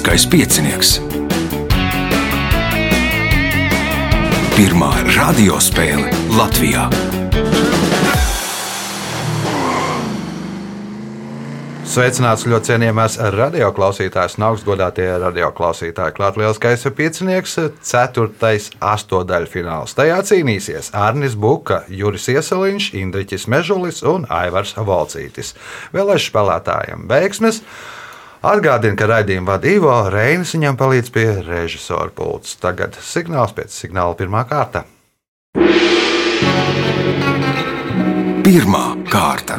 Lieliskais 0.00 0.24
piecinieks. 0.32 0.90
Pirmā 4.56 4.88
radiospēle 5.12 6.08
Latvijā. 6.32 6.86
Sveicināts 11.84 12.46
ļoti 12.48 12.70
cienījamās 12.70 13.18
radioklausītājas 13.36 14.38
un 14.40 14.48
augstgadātie 14.48 15.10
radioklausītāji. 15.20 16.16
Klāt 16.16 16.40
lielskais 16.40 16.88
piecinieks, 16.96 17.60
ceturtais 17.84 18.72
astotdaļfināls. 18.80 19.98
Tajā 20.00 20.24
cīnīsies 20.32 20.94
Arnis 20.96 21.36
Buka, 21.36 21.82
Juris 21.92 22.32
Ieseliņš, 22.32 22.92
Indriķis 23.04 23.50
Mežulis 23.52 24.00
un 24.00 24.24
Aivars 24.32 24.78
Volcītis. 24.80 25.58
Vēlēšu 25.92 26.32
spēlētājiem 26.32 27.10
veiksmes! 27.12 27.66
Atgādinu, 28.40 28.96
ka 28.96 29.04
raidījumu 29.04 29.50
vada 29.50 29.68
Ivo 29.68 29.92
Reinis, 30.08 30.54
viņam 30.54 30.78
palīdz 30.80 31.10
pie 31.12 31.26
režisora 31.44 32.08
pults. 32.16 32.54
Tagad 32.56 32.94
signāls 33.04 33.52
pēc 33.52 33.74
signāla 33.74 34.16
pirmā 34.16 34.46
kārta. 34.48 34.86
Pirmā 38.40 38.86
kārta. 39.12 39.58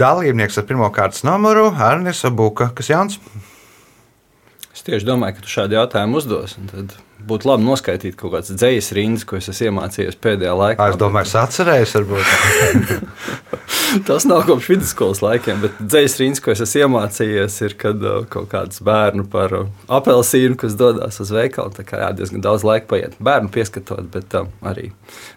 Dalībnieks 0.00 0.56
ar 0.56 0.64
pirmā 0.70 0.88
kārtas 0.96 1.26
numuru 1.28 1.66
Arnis 1.68 2.24
Buka. 2.32 2.70
Kas 2.72 2.88
Jānis? 2.88 3.20
Es 4.72 4.80
tieši 4.80 5.04
domāju, 5.04 5.36
ka 5.36 5.44
tu 5.44 5.52
šādu 5.52 5.76
jautājumu 5.76 6.22
uzdos. 6.22 6.56
Tad 6.72 6.96
būtu 7.20 7.52
labi 7.52 7.68
noskaidrot 7.68 8.16
kaut 8.16 8.32
kādas 8.38 8.56
dzīslas 8.56 8.90
rindas, 8.96 9.28
ko 9.28 9.36
es 9.36 9.52
esmu 9.52 9.74
iemācījies 9.74 10.16
pēdējā 10.24 10.56
laikā. 10.56 10.88
Es 10.88 10.98
domāju, 11.04 11.28
es 11.28 11.36
atcerējos, 11.44 11.94
varbūt. 12.00 13.60
Tas 14.06 14.24
nav 14.26 14.42
kopš 14.48 14.68
vidusskolas 14.72 15.20
laikiem, 15.22 15.60
bet 15.62 15.76
dzīslas 15.78 16.18
rindas, 16.20 16.42
ko 16.42 16.52
es 16.54 16.62
esmu 16.64 16.84
iemācījies, 16.84 17.56
ir 17.66 17.76
kad 17.78 18.02
uh, 18.02 18.24
kaut 18.30 18.48
kāds 18.52 18.82
bērnu 18.84 19.26
par 19.30 19.54
uh, 19.54 19.70
apelsīnu, 19.92 20.56
kas 20.60 20.76
dodas 20.78 21.20
uz 21.22 21.30
veikalu. 21.34 21.72
Tā 21.76 21.86
kā 21.86 22.00
jā, 22.02 22.10
diezgan 22.18 22.42
daudz 22.44 22.66
laika 22.66 22.90
paiet 22.90 23.14
bērnu 23.22 23.52
pieskatot, 23.54 24.06
bet 24.14 24.34
uh, 24.38 24.50
arī 24.66 24.90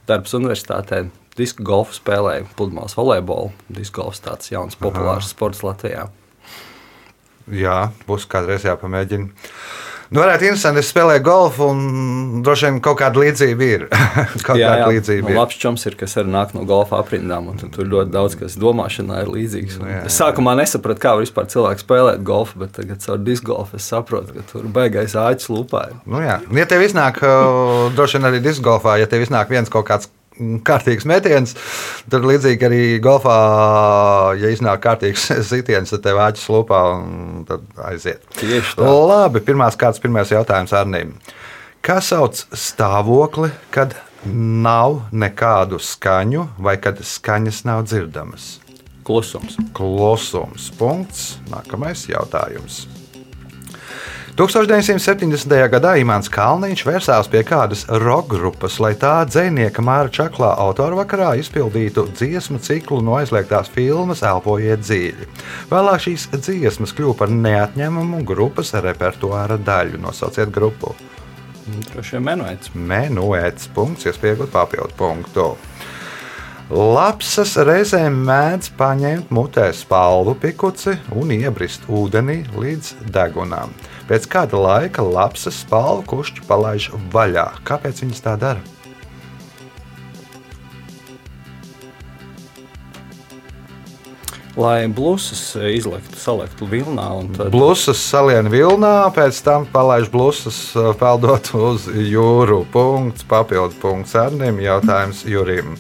darbs 0.10 0.34
universitātē. 0.38 1.06
Disku 1.38 1.62
golfu 1.62 1.94
spēlēju, 1.94 2.48
pludmales 2.58 2.98
volejbolu. 2.98 3.52
Disku 3.70 4.02
golfs 4.02 4.24
tāds 4.26 4.50
jauns, 4.50 4.80
populārs 4.80 5.28
Aha. 5.28 5.34
sports 5.36 5.62
Latvijā. 5.66 6.08
Jā, 7.54 7.78
būs 8.10 8.26
kādreiz 8.28 8.66
jāpamēģina. 8.66 9.30
Nu, 10.08 10.22
varētu 10.22 10.46
interesanti, 10.48 10.80
es 10.80 10.90
spēlēju 10.94 11.24
golfu, 11.26 11.68
un 11.74 12.44
droši 12.46 12.68
vien 12.70 12.78
kaut 12.84 13.00
kāda 13.02 13.20
līdzība 13.20 13.68
ir. 13.68 13.86
kaut 14.48 14.60
jā, 14.60 14.70
jā. 14.80 14.88
līdzība 14.88 15.28
Nu, 15.28 15.34
ir. 15.34 15.40
labs 15.42 15.58
čoms 15.60 15.84
ir, 15.90 15.98
kas 16.00 16.16
arī 16.22 16.32
nāk 16.32 16.54
no 16.56 16.64
golfa 16.70 17.02
aprindām, 17.02 17.50
un 17.52 17.60
tur 17.76 17.90
ļoti 17.92 18.14
daudz 18.14 18.38
kas 18.40 18.56
domāšanā 18.62 19.26
ir 19.26 19.32
līdzīgs. 19.34 19.80
Un 19.82 19.90
Jā, 19.90 19.98
jā. 19.98 20.04
Es 20.08 20.20
sākumā 20.22 20.56
nesapratu, 20.62 21.04
kā 21.04 21.16
vispār 21.20 21.50
cilvēks 21.52 21.84
spēlēt 21.84 22.24
golfu, 22.28 22.62
bet 22.64 22.76
tagad 22.80 23.04
caur 23.04 23.20
disku 23.24 23.52
golfu 23.52 23.80
es 23.82 23.88
saprotu, 23.92 24.38
ka 24.38 24.46
tur 24.52 24.70
baigais 24.72 25.18
āķis 25.20 25.52
lupā. 25.52 25.90
ir. 25.92 26.00
Nu, 26.08 26.24
jā. 26.24 26.40
ja 26.62 26.70
tev 26.72 26.88
iznāk, 26.88 27.20
uh, 27.26 27.90
droši 27.98 28.20
vien 28.20 28.32
arī 28.32 28.44
diskgolfā, 28.48 29.00
ja 29.02 29.12
tev 29.12 29.28
iznāk 29.28 29.52
viens 29.52 29.72
kaut 29.74 29.90
kāds 29.92 30.12
kārtīgs 30.68 31.08
metiens, 31.10 31.56
tad 32.12 32.26
līdzīgi 32.28 32.68
arī 32.68 32.82
golfā, 33.04 33.38
ja 34.40 34.52
iznāk 34.54 34.84
kārtīgs 34.86 35.30
sitiens, 35.52 35.94
tad 35.94 36.06
tev 36.06 36.22
āķis 36.26 36.50
lupā 36.54 36.82
un 36.98 37.46
tad 37.50 37.66
aiziet. 37.90 38.26
Tieši 38.40 38.78
tā. 38.80 38.92
Labi, 39.12 39.44
pirmās 39.46 39.80
kārtas, 39.80 40.04
pirmais 40.04 40.34
jautājums 40.34 40.76
Arnīm. 40.78 41.16
Kā 41.86 42.00
sauc 42.04 42.40
stāvokli, 42.58 43.52
kad 43.72 43.96
nav 44.28 45.04
nekādu 45.16 45.80
skaņu 45.80 46.48
vai 46.60 46.76
kad 46.82 47.00
skaņas 47.00 47.64
nav 47.70 47.86
dzirdamas? 47.88 48.58
Klusums. 49.08 49.56
Klusums. 49.78 50.68
Punkts. 50.76 51.38
Nākamais 51.48 52.10
jautājums. 52.10 52.84
1970. 54.38 55.50
gadā 55.74 55.96
Imants 55.98 56.30
Kalniņš 56.30 56.84
vērsās 56.86 57.30
pie 57.34 57.40
kādas 57.42 57.88
roka 58.04 58.36
grupas, 58.36 58.76
lai 58.78 58.92
tā 58.94 59.24
dzinieka 59.26 59.82
Māra 59.82 60.12
Čaklā 60.14 60.52
autorvakarā 60.62 61.32
izpildītu 61.42 62.04
dziesmu 62.12 62.62
ciklu 62.62 63.00
no 63.02 63.16
aizliegtās 63.18 63.72
filmas 63.74 64.22
Elpojiet 64.22 64.84
dziļi. 64.86 65.26
Vēlāk 65.72 66.06
šīs 66.06 66.28
dziesmas 66.36 66.94
kļuva 66.94 67.18
par 67.24 67.34
neatņemumu 67.34 68.22
grupas 68.30 68.76
repertuāra 68.78 69.58
daļu. 69.58 70.04
Nosauciet 70.06 70.54
grupu. 70.54 70.94
Droši 71.90 72.20
vien 72.20 72.30
menuēts. 72.30 72.76
Menuēts 72.78 73.74
punkts, 73.74 74.06
iespējot 74.06 74.54
papildu 74.54 74.94
punktu. 75.02 75.50
Lapsas 76.78 77.58
reizēm 77.58 78.22
mēdz 78.28 78.76
paņemt 78.78 79.34
mutē 79.34 79.72
spalvu 79.74 80.38
pikuci 80.38 81.00
un 81.18 81.34
iebrist 81.34 81.90
ūdenī 81.90 82.44
līdz 82.54 82.98
degunām. 83.10 83.74
Pēc 84.08 84.24
kāda 84.32 84.56
laika 84.56 85.04
lapsas 85.04 85.58
spalvu 85.66 86.06
kušķi 86.08 86.46
palaiž 86.48 86.86
vaļā. 87.12 87.50
Kāpēc 87.68 88.06
viņas 88.06 88.24
tā 88.24 88.38
dara? 88.40 88.62
Lai 94.58 94.88
blūzas 94.90 95.42
izliktu, 95.70 96.18
saliktu 96.18 96.66
vilnā. 96.72 97.10
Tad... 97.36 97.52
Blusas 97.54 98.00
salien 98.02 98.48
vilnā, 98.50 99.12
pēc 99.14 99.44
tam 99.46 99.68
palaiž 99.70 100.08
blusas 100.10 100.58
uh, 100.74 100.96
peldot 100.98 101.52
uz 101.54 101.86
jūru. 101.92 102.64
Punkts, 102.74 103.28
papildu 103.28 103.78
punkts 103.84 104.16
Arnim, 104.18 104.64
jautājums 104.64 105.22
Jurim. 105.28 105.76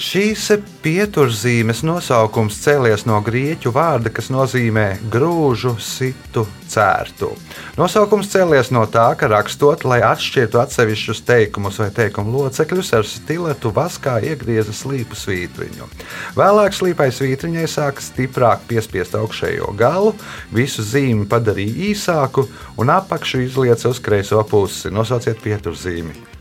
Šīs 0.00 0.46
pieturzīmes 0.80 1.82
nosaukums 1.84 2.56
cēlies 2.62 3.02
no 3.04 3.18
grieķu 3.20 3.68
vārda, 3.74 4.08
kas 4.08 4.30
nozīmē 4.32 4.94
grūžu, 5.12 5.74
situ, 5.76 6.46
cērtu. 6.72 7.28
Nosaukums 7.76 8.30
cēlies 8.32 8.70
no 8.72 8.86
tā, 8.88 9.10
ka 9.20 9.28
rakstot, 9.28 9.84
lai 9.84 9.98
atšķirtu 10.08 10.62
atsevišķus 10.62 11.20
teikumus 11.28 11.82
vai 11.82 11.90
teikumu 12.00 12.32
locekļus, 12.38 12.94
ar 12.96 13.10
stiletu 13.12 13.74
vaskā 13.76 14.16
iegrieza 14.30 14.72
slīpu 14.72 15.20
svītriņu. 15.20 15.92
Vēlāk 16.40 16.80
slīpai 16.80 17.10
svītriņai 17.12 17.68
sāka 17.68 18.00
stiprāk 18.00 18.64
piespiest 18.72 19.20
augšējo 19.20 19.68
galu, 19.76 20.16
visu 20.48 20.80
zīmi 20.80 21.28
padarīja 21.28 21.92
īsāku 21.92 22.48
un 22.80 22.96
apakšu 22.96 23.44
izlieca 23.44 23.92
uz 23.92 24.00
kreiso 24.00 24.40
pusi. 24.48 24.88
Nosauciet 24.88 25.44
pieturzīmi. 25.44 26.39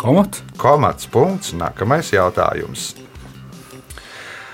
Komats? 0.00 0.40
Komats 0.56 1.04
punkts. 1.12 1.52
Nākamais 1.52 2.08
jautājums. 2.14 2.94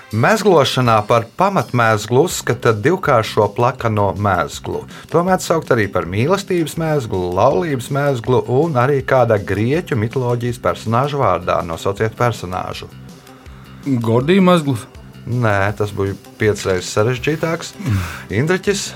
Mēzglošanā 0.07 1.01
par 1.07 1.25
pamatmēzglu 1.39 2.21
uzskata 2.27 2.71
divkāršo 2.71 3.49
plakano 3.55 4.09
mēzglu. 4.23 4.85
To 5.11 5.23
mēdz 5.27 5.47
saukt 5.49 5.71
arī 5.75 5.89
par 5.91 6.07
mīlestības 6.07 6.77
mēzglu, 6.79 7.33
laulības 7.35 7.89
mēzglu 7.95 8.43
un 8.59 8.79
arī 8.79 9.01
kāda 9.07 9.39
grieķu 9.39 9.99
mitoloģijas 9.99 10.61
personāža 10.63 11.19
vārdā. 11.19 11.59
Nosauciet 11.67 12.15
personāžu. 12.19 12.87
Gordija 14.03 14.43
mazglis. 14.43 14.87
Nē, 15.27 15.59
tas 15.75 15.91
bija 15.95 16.15
piecas 16.39 16.63
reizes 16.67 16.95
sarežģītāks. 16.95 17.75
Indriķis. 18.39 18.89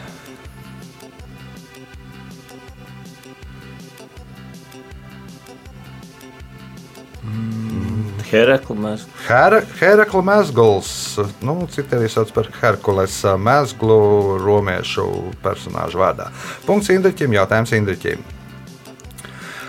Herakli 8.32 8.78
mēs. 8.80 9.06
Her 9.28 9.60
Herakla 9.80 10.22
mēzgls, 10.26 10.92
nu, 11.44 11.58
citi 11.72 11.98
arī 11.98 12.10
sauc 12.12 12.32
par 12.36 12.50
Herkules 12.62 13.22
mēzglu 13.38 14.02
romiešu 14.42 15.08
personāžu 15.44 16.00
vārdā. 16.02 16.30
Punkts 16.68 16.92
Indriķim, 16.94 17.36
jautājums 17.36 17.76
Indriķim. 17.76 18.24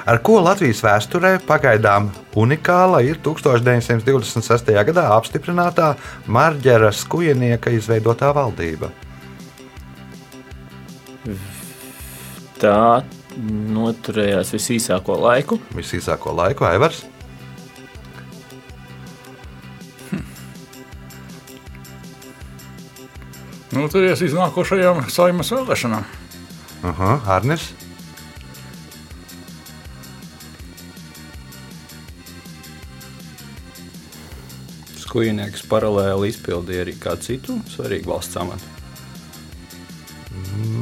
Ar 0.02 0.18
ko 0.26 0.40
Latvijas 0.42 0.80
vēsturē 0.82 1.36
pagaidām 1.46 2.08
unikāla 2.38 3.04
ir 3.06 3.20
1926. 3.22 4.72
gadā 4.88 5.04
apstiprinātā 5.14 5.92
Marģera 6.26 6.90
Skujenieka 6.90 7.70
izveidotā 7.76 8.32
valdība? 8.34 8.90
Tā 12.58 13.02
noturējās 13.38 14.50
visīsāko 14.56 15.20
laiku. 15.22 15.60
Visīsāko 15.78 16.34
laiku 16.34 16.66
Aivars. 16.66 17.04
Nu, 23.72 23.86
turies 23.88 24.20
iznākošajām 24.20 25.06
saimas 25.08 25.48
vēlēšanām. 25.54 26.04
Aha, 26.90 27.12
Arnis. 27.32 27.70
Skujnieks 35.00 35.64
paralēli 35.72 36.28
izpildīja 36.34 36.84
arī 36.84 36.98
kādu 37.00 37.24
citu 37.30 37.56
svarīgu 37.72 38.12
valsts 38.12 38.36
amatu. 38.44 38.68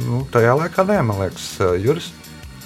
Nu, 0.03 0.25
tajā 0.35 0.57
laikā 0.59 0.83
nē, 0.91 0.99
man 1.07 1.23
liekas, 1.23 1.47
Juris. 1.79 2.11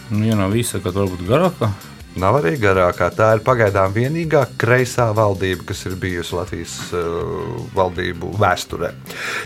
Nu, 0.09 0.25
ja 0.25 0.37
nav 0.41 0.57
visa, 0.57 0.81
tad 0.81 0.97
varbūt 0.97 1.21
garākā. 1.29 1.69
Nav 2.15 2.39
arī 2.39 2.55
garākā. 2.59 3.09
Tā 3.11 3.33
ir 3.35 3.43
pagaidām 3.43 3.91
vienīgā 3.95 4.45
kreisā 4.59 5.09
valdība, 5.15 5.67
kas 5.71 5.83
ir 5.89 5.97
bijusi 5.99 6.37
Latvijas 6.37 6.75
uh, 6.95 7.63
valdību 7.75 8.31
vēsturē. 8.39 8.93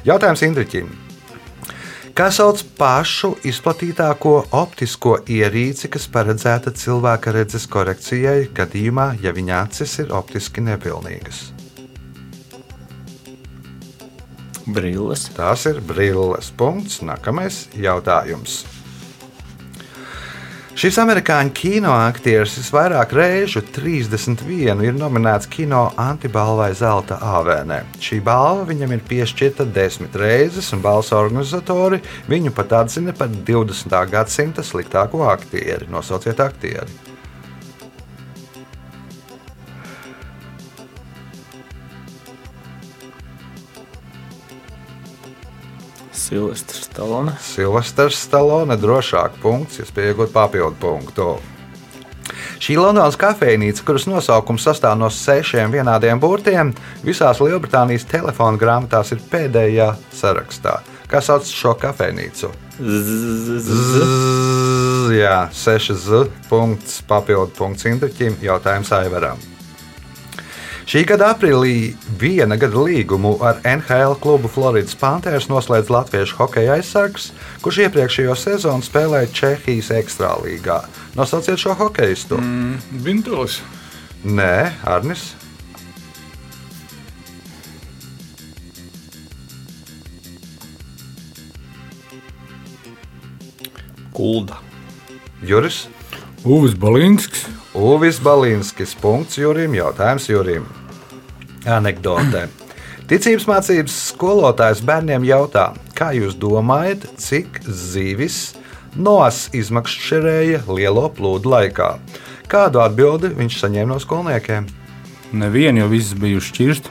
Jautājums 0.05 0.45
Indriķim. 0.45 0.91
Kā 2.13 2.27
sauc 2.35 2.61
pašu 2.77 3.31
izplatītāko 3.47 4.33
optisko 4.59 5.15
ierīci, 5.31 5.87
kas 5.93 6.09
paredzēta 6.11 6.73
cilvēka 6.75 7.31
redzes 7.31 7.65
korekcijai, 7.71 8.49
gadījumā, 8.53 9.13
ja 9.23 9.31
viņa 9.33 9.61
acis 9.63 9.93
ir 10.03 10.11
optiski 10.13 10.61
nepilnīgas? 10.65 11.45
Brilles. 14.69 15.29
Tās 15.33 15.65
ir 15.69 15.79
brilles. 15.81 16.51
Punkts. 16.59 16.99
Nākamais 17.01 17.69
jautājums. 17.73 18.61
Šis 20.79 20.95
amerikāņu 21.01 21.51
kino 21.51 21.91
aktieris 21.91 22.53
visvairāk 22.55 23.11
reižu, 23.17 23.59
31, 23.75 24.79
ir 24.87 24.93
nominēts 24.95 25.49
kino 25.51 25.81
antibalvai 25.99 26.69
Zelta 26.79 27.17
Avēnē. 27.19 27.81
Šī 27.99 28.21
balva 28.23 28.63
viņam 28.69 28.93
ir 28.95 29.03
piešķirta 29.09 29.67
desmit 29.75 30.15
reizes, 30.15 30.71
un 30.71 30.79
balvas 30.85 31.11
organizatori 31.19 31.99
viņu 32.31 32.55
pat 32.55 32.77
atzina 32.85 33.11
par 33.11 33.27
20. 33.27 33.99
gadsimta 34.15 34.63
sliktāko 34.63 35.27
aktieri. 35.27 35.91
Nosauciet 35.91 36.39
aktieri. 36.47 37.08
Silvestris 46.29 46.83
Stalone. 46.85 47.31
Silvestris 47.41 48.19
Stalone 48.27 48.77
drošāk 48.77 49.39
punkts, 49.41 49.79
jūs 49.81 49.89
pieaugat 49.95 50.29
papildu 50.35 50.77
punktu. 50.77 51.31
Šī 52.61 52.75
Londonas 52.77 53.17
kafejnīca, 53.17 53.81
kuras 53.87 54.05
nosaukums 54.05 54.67
sastāv 54.67 54.97
no 54.99 55.09
sešiem 55.09 55.73
vienādiem 55.73 56.21
burtiem, 56.21 56.75
visās 57.01 57.41
Lielbritānijas 57.41 58.05
telefona 58.11 58.61
grāmatās 58.61 59.15
ir 59.15 59.23
pēdējā 59.31 59.93
sarakstā. 60.13 60.79
Kā 61.09 61.23
sauc 61.25 61.49
šo 61.49 61.73
kafejnīcu? 61.81 62.51
Jā, 65.17 65.37
6 65.49 65.95
z. 65.97 66.27
Punkts, 66.51 66.99
papildu 67.09 67.55
punkts 67.57 67.89
Indriķim, 67.89 68.37
jautājums 68.45 68.93
Aivaram. 68.93 69.41
Šī 70.89 71.03
gada 71.05 71.27
aprīlī 71.35 71.91
viena 72.17 72.55
gada 72.57 72.81
līgumu 72.81 73.35
ar 73.45 73.59
NHL 73.61 74.15
klubu 74.23 74.49
Floridas 74.49 74.95
Panthers 74.97 75.45
noslēdz 75.45 75.91
latviešu 75.93 76.39
hokeja 76.39 76.79
aizsargs, 76.79 77.27
kurš 77.61 77.83
iepriekšējo 77.83 78.33
sezonu 78.33 78.81
spēlēja 78.81 79.29
Čehijas 79.29 79.91
ekstrālīgā. 79.99 80.79
Nosauciet 81.13 81.61
šo 81.61 81.75
hokeistu. 81.77 82.39
Mm. 82.41 83.03
Bintulis. 83.05 83.59
Nē, 84.25 84.71
Arnis. 84.81 85.35
Kulda. 94.17 94.57
Juris. 95.45 95.83
Uvis 96.41 96.73
Balinskis. 96.73 97.45
Uvis 97.77 98.17
Balinskis. 98.17 98.97
Punkts 98.97 99.37
Jurim. 99.37 99.77
Jautājums 99.77 100.25
Jurim. 100.33 100.65
Anekdote. 101.67 102.47
Ticības 103.09 103.47
mācības 103.49 103.95
skolotājs 104.11 104.83
bērniem 104.85 105.23
jautā, 105.25 105.71
kā 105.97 106.11
jūs 106.13 106.35
domājat, 106.37 107.07
cik 107.19 107.61
zivis 107.65 108.53
nos 108.95 109.47
izmakšķerēja 109.57 110.61
lielo 110.69 111.07
plūdu 111.17 111.49
laikā? 111.49 111.95
Kādu 112.49 112.83
atbildi 112.83 113.33
viņš 113.37 113.57
saņēma 113.63 113.91
no 113.95 113.97
skolniekiem? 114.01 114.69
Nevienu, 115.33 115.83
jo 115.83 115.89
viss 115.91 116.15
bija 116.17 116.41
šķirst. 116.41 116.89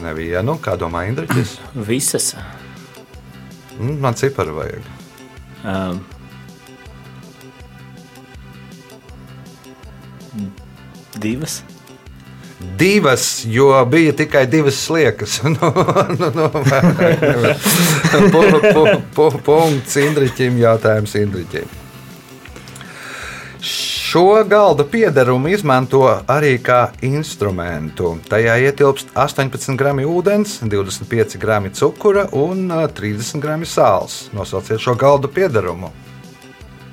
Nevienu, 0.00 0.56
kā 0.64 0.76
domā 0.80 1.06
Indriķis? 1.10 1.58
Visas. 1.88 2.32
Mm, 3.78 3.98
Man 4.00 4.16
ciparu 4.16 4.56
vajag. 4.58 4.88
Um, 5.64 6.00
divas. 11.20 11.60
Divas, 12.60 13.44
jo 13.44 13.84
bija 13.84 14.12
tikai 14.12 14.46
divas 14.46 14.74
sliekas. 14.74 15.42
nu, 15.44 15.52
nu, 16.18 16.30
nu, 16.34 16.50
pu, 18.32 18.42
pu, 18.74 18.86
pu, 19.14 19.30
punkts 19.44 19.96
Indriķim, 19.96 20.58
jautājums 20.60 21.14
Indriķim. 21.16 21.78
Šo 24.10 24.44
galda 24.48 24.84
piedarumu 24.84 25.48
izmanto 25.54 26.02
arī 26.28 26.56
kā 26.64 26.90
instrumentu. 27.06 28.16
Tajā 28.28 28.56
ietilpst 28.66 29.12
18 29.14 29.76
gramu 29.78 30.08
ūdens, 30.10 30.58
25 30.64 31.38
gramu 31.40 31.72
cukura 31.72 32.26
un 32.32 32.66
ā, 32.74 32.86
30 32.88 33.40
gramu 33.40 33.68
sāls. 33.68 34.24
Nosauciet 34.36 34.82
šo 34.82 34.96
galda 35.00 35.28
piedarumu. 35.32 35.92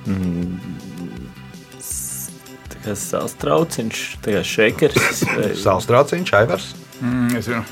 Tā 0.08 0.77
kā 2.88 2.96
sāls 3.00 3.36
trauciņš, 3.42 4.04
tā 4.26 4.38
kā 4.38 4.44
šeikers. 4.48 5.26
Sāls 5.62 5.88
trauciņš, 5.90 6.34
aivars. 6.40 6.72
Mm, 7.02 7.36
es 7.38 7.50
zinu. 7.50 7.66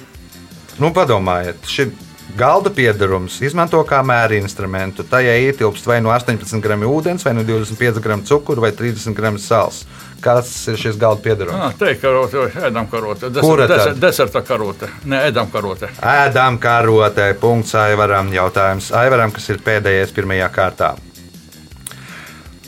Nu, 0.75 0.91
padomājiet, 0.95 1.63
šī 1.71 1.89
galda 2.35 2.71
piedarums 2.73 3.37
izmanto 3.45 3.79
kā 3.87 4.01
mēra 4.05 4.35
instrumentu. 4.39 5.05
Tajā 5.07 5.35
ietilpst 5.47 5.87
vai 5.87 6.01
no 6.03 6.11
18 6.11 6.59
gramu 6.63 6.89
ūdens, 6.91 7.23
vai 7.25 7.35
no 7.37 7.45
25 7.47 8.01
gramu 8.03 8.27
cukura, 8.27 8.65
vai 8.67 8.73
30 8.75 9.15
gramu 9.15 9.39
sāls. 9.39 9.85
Kas 10.23 10.49
ir 10.71 10.79
šis 10.81 10.97
galda 10.99 11.21
piedarums? 11.23 11.61
Ah, 11.67 11.75
te 11.77 11.91
ir 11.93 11.99
karote 12.01 12.41
vai 12.41 12.67
ēdam 12.67 12.89
karote. 12.91 13.29
Kura 13.39 13.67
tad? 13.69 13.77
Deser, 13.77 13.99
deserta 14.01 14.41
karote. 14.47 14.89
Nē, 15.05 15.27
ēdam 15.29 15.51
karote. 15.53 15.91
Ēdam 16.01 16.57
karotē, 16.61 17.29
punkts 17.39 17.75
Aivaram. 17.79 18.33
Jautājums 18.33 18.89
Aivaram, 18.95 19.35
kas 19.35 19.47
ir 19.53 19.61
pēdējais 19.63 20.15
pirmajā 20.15 20.49
kārtā. 20.55 20.95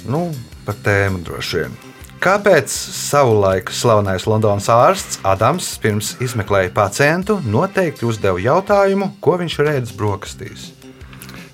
Nu, 0.07 0.29
par 0.67 0.79
tēmu 0.85 1.25
droši 1.25 1.63
vien. 1.63 1.86
Kāpēc 2.17 2.71
savulaik 2.73 3.69
slavenais 3.69 4.23
Londonas 4.25 4.65
ārsts 4.73 5.19
Adams 5.27 5.67
pirms 5.83 6.15
izmeklēja 6.23 6.71
pacientu 6.73 7.37
noteikti 7.45 8.07
uzdeva 8.09 8.41
jautājumu, 8.41 9.11
ko 9.21 9.35
viņš 9.37 9.57
redz 9.67 9.93
brokastīs? 9.97 10.71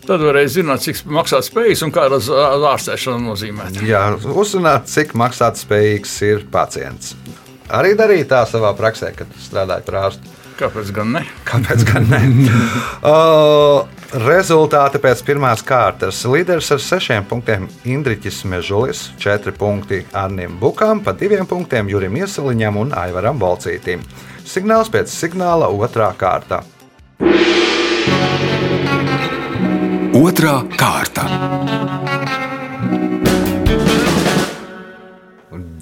Tad 0.08 0.24
varēja 0.24 0.54
zināt, 0.58 0.84
cik 0.84 1.02
maksā 1.12 1.42
spējas 1.44 1.84
un 1.84 1.92
kāda 1.96 2.20
ārstēšana 2.74 3.20
nozīmē. 3.24 3.70
Jā, 3.88 4.06
uzzināt, 4.32 4.88
cik 4.92 5.12
maksāt 5.20 5.60
spējīgs 5.60 6.16
ir 6.28 6.48
pacients. 6.52 7.14
Arī 7.72 7.94
darīja 8.00 8.30
tā 8.32 8.42
savā 8.48 8.72
praksē, 8.76 9.14
kad 9.16 9.32
strādāja 9.44 9.84
par 9.88 10.00
ārstu. 10.08 10.32
Kāpēc 10.60 10.92
gan 10.96 11.16
ne? 11.16 11.24
Kāpēc 11.48 11.84
gan 11.92 12.08
ne? 12.12 12.24
uh, 13.12 14.03
rezultāti 14.14 15.00
pēc 15.02 15.24
pirmās 15.26 15.64
kārtas. 15.66 16.22
Līderis 16.30 16.70
ar 16.76 16.82
sešiem 16.82 17.26
punktiem 17.26 17.66
Indriķis 17.90 18.44
Mežulis, 18.46 19.08
četri 19.18 19.54
punkti 19.58 20.04
Arnim 20.14 20.60
Bukam, 20.62 21.02
pa 21.02 21.16
diviem 21.18 21.48
punktiem 21.50 21.90
Jurim 21.90 22.20
Iesaliņam 22.22 22.78
un 22.78 22.94
Aivaram 22.94 23.40
Balcītim. 23.42 24.04
Signāls 24.46 24.92
pēc 24.94 25.10
signāla 25.10 25.70
otrā 25.72 26.12
kārta. 26.18 26.62
Otra 30.14 30.60
kārta. 30.78 31.26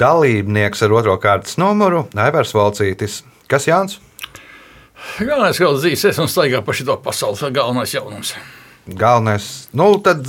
Dalībnieks 0.01 0.81
ar 0.87 0.95
otro 0.95 1.17
kārtas 1.21 1.59
numuru- 1.59 2.07
Aivars 2.25 2.55
Valcītis. 2.55 3.23
Kas 3.47 3.67
Jānis? 3.67 3.99
Galvenais, 5.19 5.59
ka 5.59 5.69
dzīves 5.75 6.19
un 6.21 6.31
staigā 6.31 6.61
pa 6.65 6.75
šito 6.75 6.97
pasauli, 7.03 7.37
tas 7.37 7.49
ir 7.49 7.55
galvenais 7.55 7.93
jaunums. 7.93 8.33
Galvenais, 8.87 9.47
nu, 9.77 9.91
tad, 10.03 10.25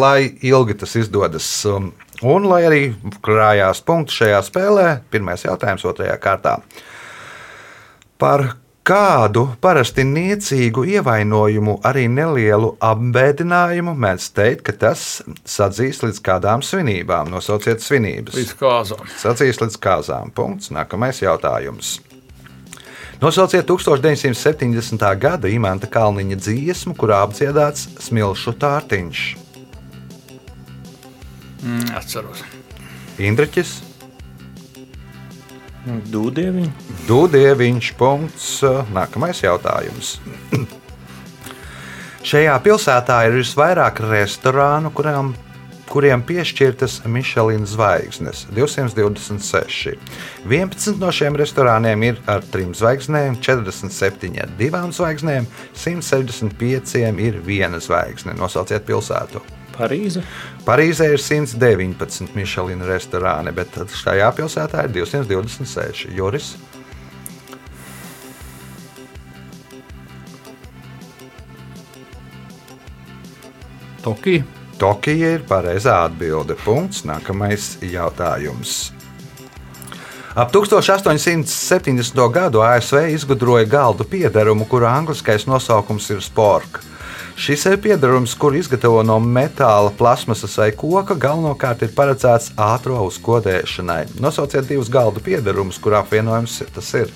lai 0.00 0.32
ilgi 0.42 0.78
tas 0.80 0.96
izdodas, 0.96 1.48
um, 1.68 1.90
un 2.24 2.48
lai 2.48 2.62
arī 2.68 2.82
krājās 3.24 3.82
punkti 3.84 4.22
šajā 4.22 4.40
spēlē, 4.48 4.88
pirmais 5.12 5.44
jautājums 5.44 5.84
otrajā 5.90 6.16
kārtā. 6.22 6.56
Par 8.22 8.46
kādu 8.86 9.44
parasti 9.62 10.04
niecīgu 10.08 10.86
ievainojumu, 10.96 11.78
arī 11.86 12.06
nelielu 12.10 12.72
apbēdinājumu 12.82 13.94
mēdz 14.04 14.30
teikt, 14.36 14.64
ka 14.66 14.76
tas 14.86 15.04
sadzīs 15.44 16.02
līdz 16.02 16.22
kādām 16.24 16.64
svinībām. 16.66 17.30
Nosauciet 17.34 17.84
svinības. 17.84 18.38
Līdz 18.38 18.56
kāzām. 18.62 19.04
Sacīs 19.22 19.62
līdz 19.62 19.78
kāzām. 19.82 20.34
Punkts. 20.34 20.72
Nākamais 20.74 21.22
jautājums. 21.22 21.98
Nosauciet 23.22 23.68
1970. 23.70 25.04
gada 25.22 25.48
imanta 25.48 25.86
Kalniņa 25.86 26.40
dziesmu, 26.42 26.96
kurā 26.98 27.20
apdziedāts 27.22 27.86
smilšu 28.02 28.56
tārtiņš. 28.58 29.22
Mm, 31.62 31.92
atceros. 31.94 32.42
Indriķis, 33.22 33.76
Dūdieviņi. 35.82 36.68
Dudieviņš. 37.08 37.86
Punkts. 37.98 38.50
Nākamais 38.94 39.40
jautājums. 39.42 40.14
Šajā 42.28 42.54
pilsētā 42.62 43.16
ir 43.26 43.40
visvairāk 43.40 43.98
restorānu, 44.06 44.92
kurām, 44.94 45.32
kuriem 45.92 46.22
piešķirtas 46.24 47.02
Michelin 47.04 47.66
zvaigznes- 47.68 48.46
226. 48.56 49.98
11 50.48 50.98
no 51.00 51.10
šiem 51.12 51.36
restorāniem 51.36 52.04
ir 52.04 52.20
ar 52.26 52.40
trim 52.52 52.72
zvaigznēm, 52.72 53.36
47 53.44 54.40
ar 54.40 54.48
divām 54.58 54.92
zvaigznēm, 54.92 55.46
165 55.74 57.18
ir 57.20 57.40
viena 57.44 57.80
zvaigzne. 57.80 58.32
Nosauciet 58.38 58.86
pilsētu. 58.86 59.42
Parīze. 59.76 60.22
Parīzē 60.64 61.12
ir 61.12 61.18
119 61.18 62.34
Michelin 62.34 62.80
restorāni, 62.80 63.52
bet 63.54 63.68
šajā 63.72 64.32
pilsētā 64.36 64.84
ir 64.84 64.92
226. 64.92 66.08
Juris. 66.16 66.56
Tokija. 74.02 74.61
Tokija 74.82 75.36
ir 75.36 75.44
pareizā 75.46 76.00
atbilde. 76.08 76.56
Punkts. 76.64 77.04
Nākamais 77.06 77.76
jautājums. 77.86 78.90
Ap 80.34 80.50
1870. 80.50 82.18
gadu 82.34 82.64
ASV 82.66 83.12
izgudroja 83.14 83.68
galdu 83.68 84.02
piedarumu, 84.08 84.66
kura 84.66 84.90
angliskais 84.96 85.46
nosaukums 85.46 86.10
ir 86.10 86.24
sporka. 86.24 86.82
Šis 87.38 87.62
ir 87.70 87.78
piedarums, 87.84 88.34
kur 88.34 88.56
izgatavo 88.58 89.04
no 89.06 89.20
metāla, 89.22 89.92
plasmasas 89.94 90.58
vai 90.58 90.72
koka, 90.74 91.14
galvenokārt 91.14 91.86
ir 91.86 91.94
paredzēts 91.94 92.50
ātrā 92.58 92.98
uzkodēšanai. 93.06 94.18
Nosauciet 94.20 94.66
divus 94.68 94.90
galdu 94.92 95.22
piedarumus, 95.22 95.78
kurā 95.78 96.02
apvienojums 96.02 96.58
tas 96.74 96.94
ir. 96.98 97.12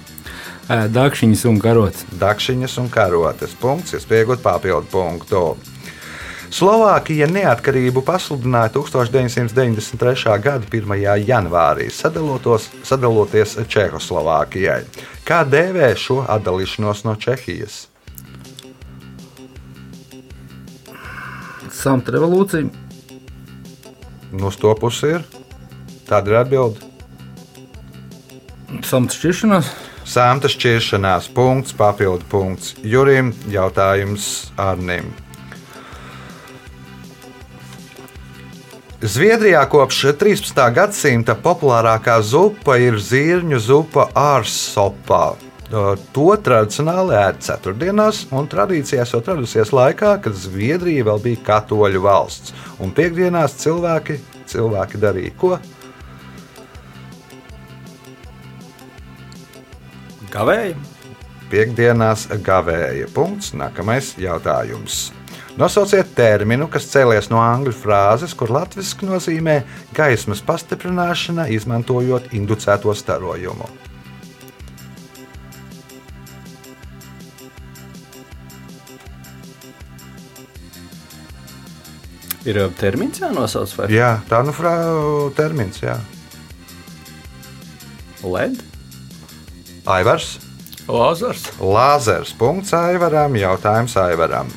Dakšiņas 0.70 1.49
un 1.50 1.58
karotes. 1.62 2.06
Dakšiņas 2.20 2.78
un 2.82 2.92
karotes. 2.94 3.58
Punkts, 3.58 3.99
iespējot 3.99 4.44
papildu 4.44 4.87
punktu. 4.92 5.49
Slovākija 6.50 7.26
neatkarību 7.26 8.03
pasludināja 8.07 8.71
1993. 8.76 10.37
gada 10.43 10.69
1. 10.71 10.95
janvārī, 11.26 11.88
sadaloties 11.91 13.57
Čehoslovākijai. 13.67 14.81
Kā 15.26 15.43
dēvē 15.49 15.91
šo 15.99 16.23
atdalīšanos 16.31 17.03
no 17.09 17.17
Čehijas? 17.19 17.88
Samta 21.75 22.15
revolūcija. 22.15 22.71
Nu, 24.33 24.49
uz 24.49 24.57
to 24.61 24.73
pusi 24.79 25.17
ir. 25.17 25.26
Tāda 26.07 26.33
ir 26.33 26.41
atbilde. 26.41 26.79
Samta 28.87 29.19
šķiršanās. 29.19 29.75
Sāmta 30.07 30.47
šķiršanās, 30.50 31.26
punkts, 31.35 31.75
papildu 31.75 32.26
punkts. 32.31 32.76
Jurim 32.87 33.35
jautājums 33.50 34.53
Arnim. 34.55 35.11
Zviedrijā 38.97 39.61
kopš 39.69 39.99
13. 40.17 40.57
gadsimta 40.73 41.35
populārākā 41.37 42.15
zupa 42.25 42.79
ir 42.81 42.95
zirņu 42.97 43.59
zupa 43.61 44.07
ārsopā. 44.17 45.35
To 46.17 46.29
tradicionāli 46.41 47.12
ēd 47.19 47.43
ceturtdienās, 47.45 48.23
un 48.33 48.49
tradīcijā 48.49 49.05
jau 49.05 49.21
tradusies 49.21 49.75
laikā, 49.76 50.15
kad 50.25 50.33
Zviedrija 50.33 51.05
vēl 51.11 51.21
bija 51.26 51.43
katoļu 51.45 52.00
valsts. 52.07 52.55
Un 52.81 52.95
piekdienās 52.97 53.59
cilvēki, 53.61 54.17
cilvēki 54.49 55.03
darīja 55.03 55.37
ko? 55.37 55.53
Gavēji. 60.33 60.73
Piektdienās 61.53 62.31
gavēja. 62.49 63.12
Punkts. 63.12 63.53
Nākamais 63.53 64.15
jautājums. 64.17 65.11
Nosauciet 65.56 66.10
terminu, 66.12 66.66
kas 66.68 66.84
cēlies 66.92 67.30
no 67.32 67.38
angļu 67.40 67.72
frāzes, 67.72 68.34
kur 68.36 68.50
latviešu 68.52 69.06
nozīmē 69.08 69.62
gaismas 69.96 70.42
pastiprināšana, 70.44 71.46
izmantojot 71.48 72.34
inducēto 72.36 72.92
starojumu. 72.92 73.68
Ir 82.46 82.60
uh, 82.60 82.68
termins 82.78 83.18
jānosauc 83.25 83.72
vai 83.80 83.88
Jā, 83.90 84.10
tā 84.28 84.42
nu 84.46 84.52
frā, 84.54 84.76
termins, 85.34 85.80
jā. 85.82 85.96
LED? 88.22 88.60
Aivars, 89.88 90.36
Lāzars. 90.86 91.48
Lāzers, 91.58 92.30
punkts 92.38 92.76
Aivaram, 92.76 93.34
jautājums 93.40 93.96
Aivaram. 93.98 94.52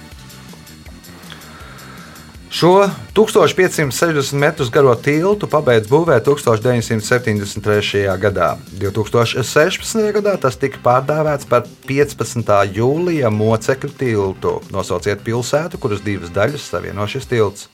Šo 2.50 2.90
1560 3.14 4.34
metrus 4.34 4.72
garo 4.74 4.96
tiltu 4.98 5.46
pabeidz 5.46 5.86
būvēt 5.86 6.26
1973. 6.26 8.08
gadā. 8.18 8.56
2016. 8.82 10.08
gadā 10.16 10.34
tas 10.42 10.58
tika 10.58 10.82
pārdēvēts 10.82 11.46
par 11.46 11.68
15. 11.86 12.50
jūlija 12.74 13.30
mocekļu 13.30 13.92
tiltu. 14.02 14.56
Nosauciet 14.74 15.22
pilsētu, 15.22 15.78
kuras 15.78 16.02
divas 16.02 16.34
daļas 16.34 16.66
savieno 16.74 17.06
šis 17.06 17.30
tilts. 17.30 17.70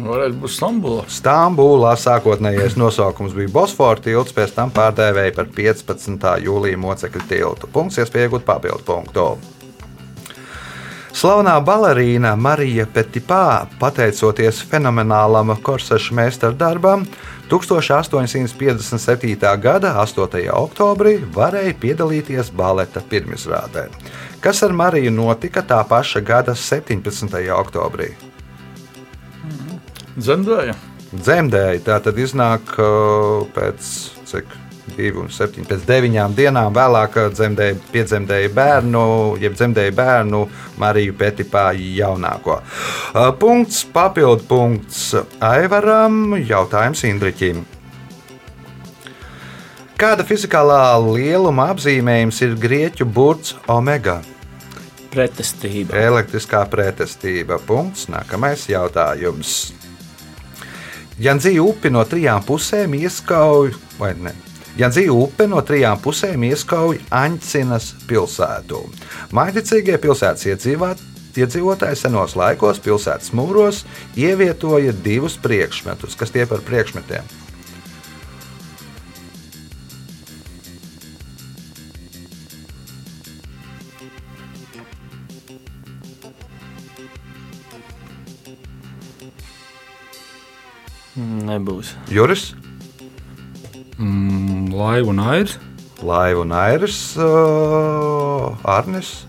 Varētu 0.00 0.40
būt 0.40 0.56
Stambula. 0.56 1.04
Stambulā 1.12 1.92
sākotnējais 2.00 2.80
nosaukums 2.80 3.36
bija 3.36 3.52
Bosfora 3.52 4.00
tilts, 4.00 4.32
pēc 4.32 4.56
tam 4.56 4.72
pārdēvēja 4.72 5.36
par 5.36 5.52
15. 5.52 6.28
jūlija 6.40 6.80
mocekļu 6.80 7.28
tiltu. 7.28 7.68
Punkts, 7.68 8.00
iespēja 8.00 8.30
iegūt 8.30 8.48
papildu 8.48 8.86
punktu. 8.88 9.34
Slavenā 11.10 11.56
balerīna 11.66 12.36
Marija 12.38 12.84
Petipā, 12.86 13.66
pateicoties 13.80 14.60
fenomenālam 14.70 15.50
korsešu 15.62 16.14
meistara 16.14 16.54
darbam, 16.54 17.02
1857. 17.50 19.56
gada 19.58 19.90
8. 20.04 20.46
oktobrī 20.54 21.16
varēja 21.34 21.74
piedalīties 21.82 22.52
baleta 22.54 23.02
pirmizrādē. 23.02 23.88
Kas 24.40 24.62
ar 24.62 24.72
Mariju 24.72 25.10
notika 25.10 25.66
tā 25.66 25.82
paša 25.84 26.22
gada 26.22 26.54
17. 26.54 27.02
oktobrī? 27.58 28.14
Dzemdēja. 30.16 30.74
dzemdēja. 31.12 31.80
Tā 31.86 32.00
tad 32.06 32.18
iznāk 32.18 32.74
uh, 32.78 33.46
pēc 33.54 33.90
cik. 34.30 34.46
2 34.96 35.10
un 35.22 35.30
7, 35.32 35.66
pēc 35.68 35.84
9 35.88 36.36
dienām 36.38 36.74
vēlāk 36.76 37.18
uh, 37.20 37.28
dzemdēja, 37.34 37.78
piedzemdēja 37.94 38.52
bērnu, 38.56 39.04
jeb 39.42 39.58
dzemdēja 39.58 39.96
bērnu 39.96 40.44
Mariju 40.80 41.16
Petipā 41.18 41.70
jaunāko. 41.76 42.60
Uh, 42.60 43.30
Punkts, 43.40 43.84
papildu 43.92 44.46
punkts 44.48 45.14
Aivaram, 45.40 46.36
jautājums 46.38 47.04
Indriķim. 47.08 47.62
Kāda 50.00 50.24
fizikālā 50.24 50.96
lieluma 51.04 51.66
apzīmējums 51.74 52.38
ir 52.46 52.54
grieķu 52.56 53.04
burts 53.04 53.52
omega? 53.68 54.22
Pretestība. 55.10 55.98
Elektriskā 55.98 56.62
pretestība. 56.72 57.58
Punkts. 57.66 58.06
Nākamais 58.08 58.64
jautājums. 58.70 59.74
Janzīja 61.20 61.60
upi 61.66 61.90
no 61.92 62.00
trijām 62.08 62.40
pusēm 62.46 62.94
ieskauj, 62.96 63.74
vai 63.98 64.14
ne? 64.16 64.32
Janzīja 64.78 65.10
upe 65.10 65.48
no 65.50 65.58
trijām 65.66 65.98
pusēm 66.02 66.44
ieskauj 66.46 67.00
Aņcinas 67.10 67.90
pilsētu. 68.06 68.84
Maiticīgie 69.34 69.98
pilsētas 69.98 70.46
iedzīvot, 70.46 71.02
iedzīvotāji 71.42 71.98
senos 71.98 72.36
laikos 72.38 72.78
pilsētas 72.84 73.34
mūros 73.34 73.82
ievietoja 74.18 74.94
divus 75.04 75.38
priekšmetus. 75.42 76.14
Kas 76.18 76.30
tie 76.30 76.46
par 76.46 76.62
priekšmetiem? 76.66 77.26
Nebūs. 91.50 91.96
Juris, 92.08 92.52
Mm, 94.00 94.39
laiva 94.80 95.12
un 95.12 95.26
airs. 95.30 95.58
Laiva 96.02 96.40
un 96.40 96.52
Airis, 96.52 97.14
uh, 97.16 98.56
Arnis. 98.62 99.26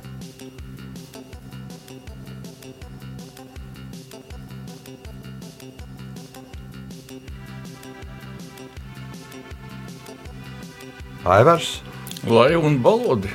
Aivars. 11.24 11.81
Lai 12.24 12.55
un 12.55 12.81
balodi. 12.81 13.29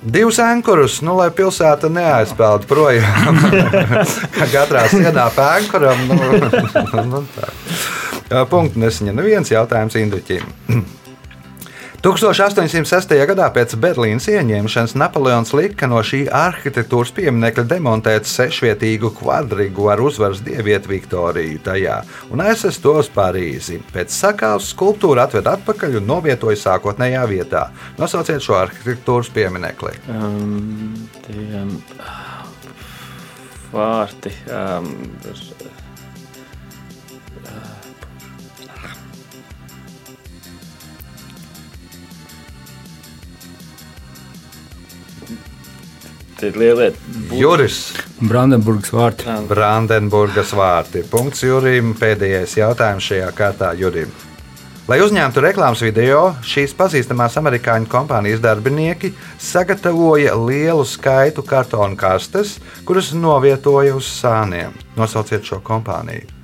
Divus 0.00 0.38
ankurus, 0.40 1.00
nu, 1.04 1.12
lai 1.18 1.28
pilsēta 1.34 1.90
neaizpeld 1.92 2.64
projām. 2.70 3.36
Kā 4.36 4.48
katrā 4.48 4.86
sienā 4.88 5.28
pēnkuram. 5.36 6.04
Nu, 6.08 6.16
nu, 7.12 7.22
tā. 7.36 7.52
Jā, 8.28 8.44
Punkts 8.44 8.76
nesaņem 8.76 9.16
neviens 9.16 9.48
jautājums 9.48 9.96
Indriķim. 9.96 10.44
1806. 11.98 13.14
gadā 13.26 13.46
pēc 13.50 13.72
Berlīnas 13.80 14.28
ieņemšanas 14.30 14.92
Napoleons 15.00 15.50
lika 15.56 15.88
no 15.90 15.98
šī 16.04 16.20
arhitektūras 16.30 17.10
pieminekļa 17.16 17.64
demontēt 17.72 18.28
sešvietīgu 18.28 19.10
kvadrigu 19.16 19.88
ar 19.90 20.04
uzvaras 20.04 20.44
dievietu 20.46 20.92
Viktoriju 20.92 21.58
tajā 21.64 21.96
un 22.30 22.44
aizvest 22.44 22.84
to 22.84 22.94
uz 23.00 23.08
Parīzi. 23.10 23.80
Pēc 23.96 24.14
sakāves 24.14 24.70
skulptūru 24.76 25.24
atved 25.24 25.48
atpakaļ 25.50 25.98
un 25.98 26.06
novietoja 26.12 26.60
sākotnējā 26.68 27.24
vietā. 27.32 27.64
Nosauciet 27.98 28.44
šo 28.44 28.60
arhitektūras 28.60 29.32
pieminekli. 29.34 29.96
Um, 30.12 30.94
tie 31.24 31.48
um, 31.64 31.74
vārti. 33.72 34.36
Um, 34.52 34.92
Tie 46.38 46.52
ir 46.52 46.58
lielie 46.60 46.92
Juris 47.34 47.80
Brandenburgas 48.22 48.92
vārti. 48.94 49.26
Brandenburgas 49.50 50.52
vārti. 50.54 51.02
Punkts 51.10 51.42
Jurim. 51.42 51.96
Pēdējais 51.98 52.54
jautājums 52.60 53.10
šajā 53.10 53.32
kārtā 53.34 53.72
Jurim. 53.78 54.12
Lai 54.88 55.00
uzņemtu 55.04 55.42
reklāmas 55.44 55.82
video, 55.84 56.20
šīs 56.46 56.72
pazīstamās 56.78 57.34
amerikāņu 57.42 57.90
kompānijas 57.92 58.40
darbinieki 58.40 59.10
sagatavoja 59.36 60.38
lielu 60.38 60.86
skaitu 60.88 61.44
kartonu 61.44 61.98
kastes, 61.98 62.54
kuras 62.88 63.10
novietoja 63.12 63.98
uz 63.98 64.08
sāniem. 64.22 64.72
Nosauciet 64.96 65.44
šo 65.44 65.60
kompāniju. 65.60 66.37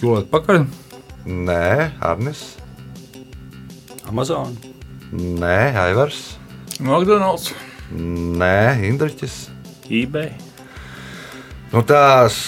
Kļūt 0.00 0.30
pakaļ. 0.32 0.62
Nē, 1.28 1.90
Arnis. 2.00 2.38
Amazon. 4.08 4.54
Nē, 5.12 5.58
Aivars. 5.76 6.38
McDonald's. 6.80 7.50
Nē, 7.92 8.80
Indriķis. 8.88 9.50
eBay. 9.90 10.30
Nu, 11.74 11.82
tās 11.84 12.38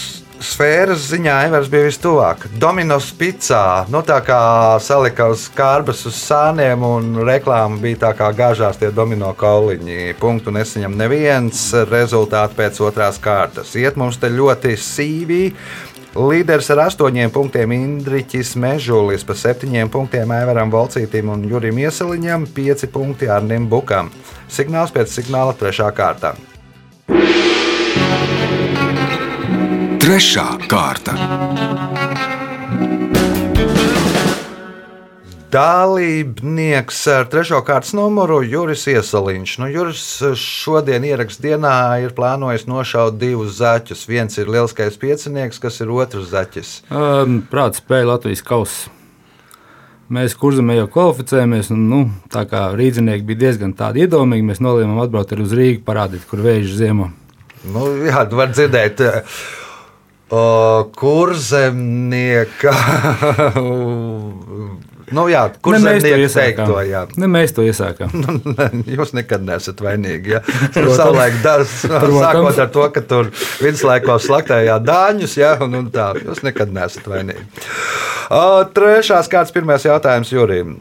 sfēras 0.42 1.04
ziņā 1.10 1.36
Aivars 1.44 1.68
bija 1.70 1.90
vistuvāk. 1.90 2.48
Dominos 2.62 3.10
picā, 3.18 3.84
nu 3.92 4.00
tā 4.06 4.16
kā 4.24 4.40
salika 4.80 5.28
uz 5.30 5.44
kārbas 5.52 6.06
uz 6.08 6.16
sāniem 6.24 6.88
un 6.88 7.20
reklāma 7.28 7.76
bija 7.84 8.06
tā 8.08 8.16
kā 8.16 8.32
gāžās 8.32 8.80
tie 8.80 8.88
domino 8.96 9.34
kauliņi. 9.36 10.16
Punktu 10.22 10.56
nesaņem 10.56 10.96
neviens 11.04 11.68
rezultāti 11.92 12.62
pēc 12.64 12.80
otrās 12.88 13.20
kārtas. 13.20 13.76
Iet 13.76 14.00
mums 14.00 14.16
te 14.16 14.32
ļoti 14.32 14.78
sīvī. 14.80 15.44
Līderis 16.12 16.66
ar 16.74 16.82
astoņiem 16.90 17.30
punktiem 17.32 17.72
Indriķis 17.72 18.50
Mežulis, 18.60 19.22
pa 19.24 19.32
septiņiem 19.32 19.88
punktiem 19.88 20.34
Aivaram 20.36 20.68
Volcītim 20.68 21.30
un 21.32 21.46
Jurim 21.48 21.80
Ieseliņam, 21.80 22.44
pieci 22.52 22.90
punkti 22.92 23.30
Arnim 23.32 23.64
Bukam. 23.70 24.10
Signāls 24.52 24.92
pēc 24.92 25.08
signāla 25.08 25.56
trešā 25.56 25.88
kārta. 25.96 26.34
Trešā 30.04 30.48
kārta. 30.68 31.16
Dalībnieks 35.52 37.02
ar 37.12 37.26
trešo 37.28 37.58
kārtas 37.66 37.90
numuru 37.92 38.38
Juris 38.40 38.86
Iesaliņš. 38.88 39.50
Nu, 39.60 39.66
Juris 39.68 40.04
šodien 40.40 41.04
ierakstā 41.04 41.50
dienā 41.50 41.72
ir 42.00 42.14
plānojis 42.16 42.64
nošaut 42.70 43.18
divus 43.20 43.58
zaķus. 43.58 44.06
Viens 44.08 44.38
ir 44.40 44.48
lielskais 44.48 44.96
piecinieks, 44.96 45.60
kas 45.60 45.76
ir 45.84 45.92
otrs 45.92 46.30
zaķis. 46.30 46.70
Um, 46.88 47.42
Prāta 47.50 47.82
spēja 47.82 48.06
Latvijas 48.14 48.40
kausa. 48.48 48.88
Mēs 50.12 50.32
kurzemē 50.40 50.78
jau 50.78 50.86
kvalificējamies, 50.94 51.68
un 51.74 51.82
nu, 51.90 51.98
tā 52.32 52.46
kā 52.48 52.62
rīznieki 52.76 53.26
bija 53.28 53.42
diezgan 53.44 53.74
tādi 53.76 54.06
iedomīgi, 54.06 54.46
mēs 54.48 54.60
nolēmām 54.64 55.02
atbraukt 55.04 55.34
arī 55.36 55.44
uz 55.44 55.52
Rīgu, 55.56 55.82
parādīt, 55.84 56.24
kur 56.30 56.40
vēža 56.46 56.78
ziemo. 56.80 57.10
Nu, 57.68 57.84
jā, 58.08 58.24
tu 58.28 58.40
vari 58.40 58.56
dzirdēt. 58.56 59.04
O, 60.32 60.46
kurzemnieka. 60.96 62.72
nu, 65.14 65.26
jā, 65.32 65.44
Ne 65.72 65.80
mēs 65.82 66.04
to 66.04 66.12
iesākām. 66.18 66.66
teikto, 66.66 66.78
jā. 66.92 67.02
Ne 67.20 67.30
mēs 67.30 67.54
to 67.56 67.64
iesākām. 67.66 68.14
Jūs 68.92 69.14
nekad 69.16 69.44
neesat 69.46 69.82
vainīgi. 69.84 70.36
Ja? 70.36 70.42
Tur 70.74 70.92
savulaik 70.96 71.40
Protams. 71.42 72.20
sākot 72.22 72.62
ar 72.66 72.70
to, 72.76 72.86
ka 72.94 73.02
tur 73.06 73.32
viduslaikos 73.62 74.28
slaktējā 74.28 74.78
dāņus, 74.84 75.36
ja? 75.40 75.56
un, 75.64 75.74
un 75.82 75.90
tā, 75.94 76.12
jūs 76.22 76.42
nekad 76.46 76.72
neesat 76.74 77.08
vainīgi. 77.10 77.44
O, 78.32 78.64
trešās 78.72 79.28
kārtas 79.32 79.52
pirmais 79.54 79.84
jautājums 79.84 80.32
Jurim. 80.32 80.78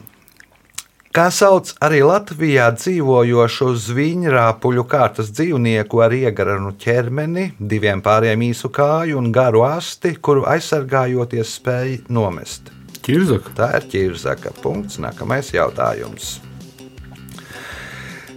Kā 1.11 1.25
sauc 1.27 1.73
arī 1.83 1.97
Latvijā 2.07 2.69
dzīvojošu 2.71 3.73
zviņrāpuļu 3.83 4.85
kārtas 4.87 5.33
dzīvnieku 5.35 5.99
ar 6.05 6.15
iegaranu 6.15 6.71
ķermeni, 6.79 7.49
diviem 7.59 7.99
pāriem 8.05 8.45
īsu 8.47 8.71
kāju 8.71 9.19
un 9.19 9.27
garu 9.35 9.65
asti, 9.67 10.13
kuru 10.23 10.45
aizsargājoties 10.47 11.57
spēj 11.59 11.97
nomest? 12.07 12.71
Čirzaka. 13.05 13.57
Tā 13.57 13.73
ir 13.79 13.89
ķirzaka. 13.91 14.55
Punkts. 14.61 15.01
Nākamais 15.01 15.51
jautājums. 15.55 16.39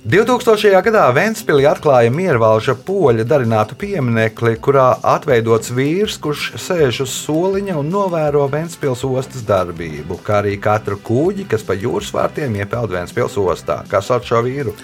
2000. 0.05 0.83
gadā 0.85 1.07
Ventspīlī 1.17 1.65
atklāja 1.65 2.11
miervalža 2.13 2.75
poļa 2.77 3.25
darinātu 3.25 3.73
pieminekli, 3.81 4.59
kurā 4.61 4.91
atveidots 5.01 5.73
vīrs, 5.73 6.19
kurš 6.21 6.51
sēž 6.61 6.99
uz 7.07 7.15
soliņa 7.23 7.79
un 7.81 7.89
novēro 7.89 8.45
Ventspils 8.53 9.07
ostas 9.09 9.47
darbību, 9.49 10.19
kā 10.21 10.43
arī 10.43 10.59
katru 10.61 11.01
kuģi, 11.01 11.49
kas 11.49 11.65
pa 11.65 11.73
jūras 11.73 12.13
vārtiem 12.13 12.61
iepeld 12.61 12.93
Ventspils 12.93 13.41
ostā. 13.41 13.81
Kā 13.89 14.05
sauc 14.05 14.29
šo 14.29 14.45
vīru? 14.45 14.77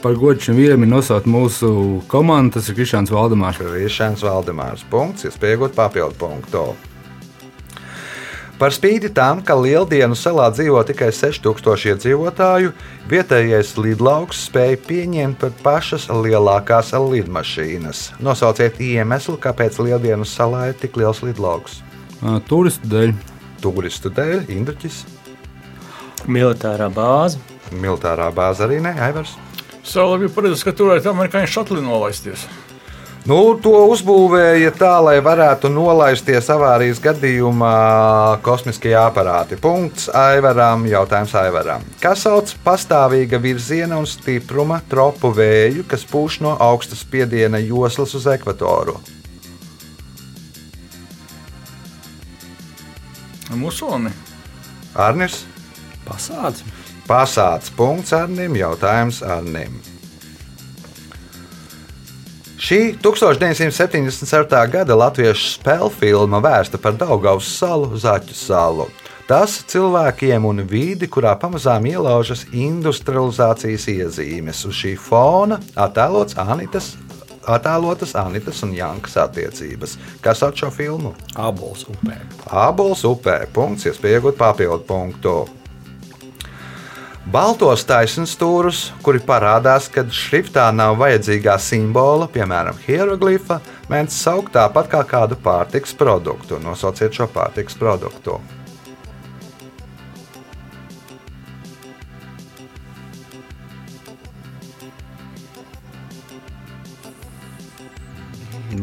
Par 0.00 0.16
godu 0.16 0.40
šim 0.40 0.56
vīram 0.56 0.80
ir 0.80 0.94
nosaukt 0.96 1.28
mūsu 1.28 2.00
komandu, 2.08 2.56
tas 2.56 2.72
ir 2.72 2.80
Krišāns 2.80 3.12
Valdemārs. 3.12 3.60
Krišāns 3.60 4.24
Valdemārs. 4.24 4.88
Punkts, 4.88 5.28
iespējot 5.28 5.76
papildu 5.76 6.16
punktu. 6.24 6.70
Par 8.58 8.74
spīti 8.74 9.06
tam, 9.14 9.38
ka 9.46 9.54
Lieldienu 9.54 10.16
salā 10.18 10.48
dzīvo 10.50 10.80
tikai 10.88 11.12
6000 11.14 11.92
iedzīvotāju, 11.92 12.72
vietējais 13.06 13.76
lidlauks 13.78 14.40
spēja 14.48 14.80
pieņemt 14.82 15.38
pat 15.44 15.60
pašas 15.62 16.08
lielākās 16.10 16.90
lidmašīnas. 16.90 18.00
Nosauciet 18.18 18.80
iemeslu, 18.82 19.36
kāpēc 19.38 19.78
Lieldienu 19.78 20.26
salā 20.26 20.72
ir 20.72 20.80
tik 20.80 20.98
liels 20.98 21.22
lidlauks. 21.22 21.78
Turistu 22.50 22.90
dēļ. 22.90 23.14
Turistu 23.62 24.10
dēļ, 24.14 24.50
Indriķis, 24.50 25.04
Militārā 26.26 26.90
bāze. 26.90 27.38
militārā 27.70 28.26
bāze 28.34 28.66
arī 28.66 28.80
ne, 28.82 28.90
Aivars. 28.98 29.36
Sala 29.86 30.18
bija 30.18 30.34
paredzēts, 30.34 30.64
ka 30.66 30.74
tur 30.74 30.90
varētu 30.90 31.12
amerikāņu 31.12 31.50
šatli 31.52 31.82
nolaisties. 31.84 32.48
Nu, 33.28 33.58
to 33.60 33.74
uzbūvēja 33.92 34.70
tā, 34.72 34.94
lai 35.04 35.18
varētu 35.20 35.68
nolaisties 35.68 36.46
avārijas 36.48 36.96
gadījumā 37.04 37.72
kosmiskie 38.40 38.94
aparāti. 38.96 39.58
Punkts 39.60 40.06
Aivaram. 40.16 40.86
Jautājums 40.88 41.34
Aivaram. 41.36 41.84
Kas 42.00 42.22
sauc 42.24 42.54
pastāvīga 42.64 43.36
virziena 43.42 43.98
un 44.00 44.08
stipruma 44.08 44.78
tropu 44.88 45.28
vēju, 45.36 45.84
kas 45.90 46.06
pūš 46.08 46.38
no 46.46 46.54
augstas 46.56 47.04
spiediena 47.04 47.60
joslas 47.60 48.16
uz 48.16 48.24
ekvatoru? 48.32 48.96
Musoni. 53.60 54.14
Arnis. 54.96 55.42
Pasāds. 56.08 56.64
Pasāds 57.04 57.76
punkts 57.76 58.16
Arnim. 58.16 58.56
Jautājums 58.56 59.20
Arnim. 59.20 59.76
Šī 62.58 62.96
1977. 62.98 64.70
gada 64.72 64.94
latviešu 64.98 65.52
spēļu 65.60 65.92
filma 65.94 66.40
vērsta 66.42 66.80
par 66.82 66.96
Daugavas 66.98 67.46
salu, 67.54 67.92
Zaķu 67.94 68.34
salu. 68.34 68.88
Tas 69.30 69.60
cilvēkiem 69.70 70.42
un 70.48 70.64
vidi, 70.66 71.06
kurā 71.06 71.36
pamazām 71.38 71.86
ielaužas 71.86 72.48
industrializācijas 72.50 73.86
iezīmes. 73.92 74.64
Uz 74.66 74.74
šī 74.74 74.96
fona 74.98 75.60
attēlots 75.78 76.34
Anitas, 76.42 76.96
attēlotas 77.46 78.16
Anitas 78.18 78.64
un 78.66 78.74
Jankas 78.74 79.14
attiecības. 79.22 79.94
Kas 80.24 80.42
šo 80.42 80.72
filmu? 80.74 81.14
Abols 81.38 81.86
upē. 81.92 82.18
Ābols 82.50 83.06
upē. 83.06 83.44
Punkts, 83.54 83.86
iespējot 83.86 84.34
papildu 84.40 84.82
punktu. 84.88 85.36
Baltos 87.28 87.82
taisnstūrus, 87.84 88.86
kuri 89.04 89.18
parādās, 89.20 89.90
kad 89.92 90.08
šriftā 90.16 90.70
nav 90.72 90.94
vajadzīgā 90.96 91.58
simbola, 91.60 92.24
piemēram, 92.32 92.78
hieroglifa, 92.86 93.58
mēdz 93.92 94.14
saukt 94.16 94.54
tāpat 94.54 94.88
kā 94.88 95.02
kādu 95.04 95.36
pārtiks 95.44 95.92
produktu. 95.92 96.56
Nosauciet 96.64 97.12
šo 97.12 97.28
pārtiks 97.28 97.76
produktu. 97.76 98.38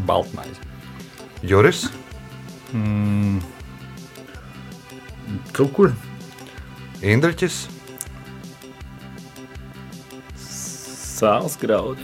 Baltmaize. 0.06 0.62
Juris, 1.42 1.88
Cukurs, 5.56 5.98
Indriķis, 7.02 7.66
Sāls 11.16 11.56
graudi. 11.60 12.04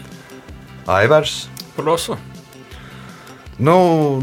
Aivars. 0.87 1.49
Prosa. 1.75 2.15
Nu, 3.61 3.73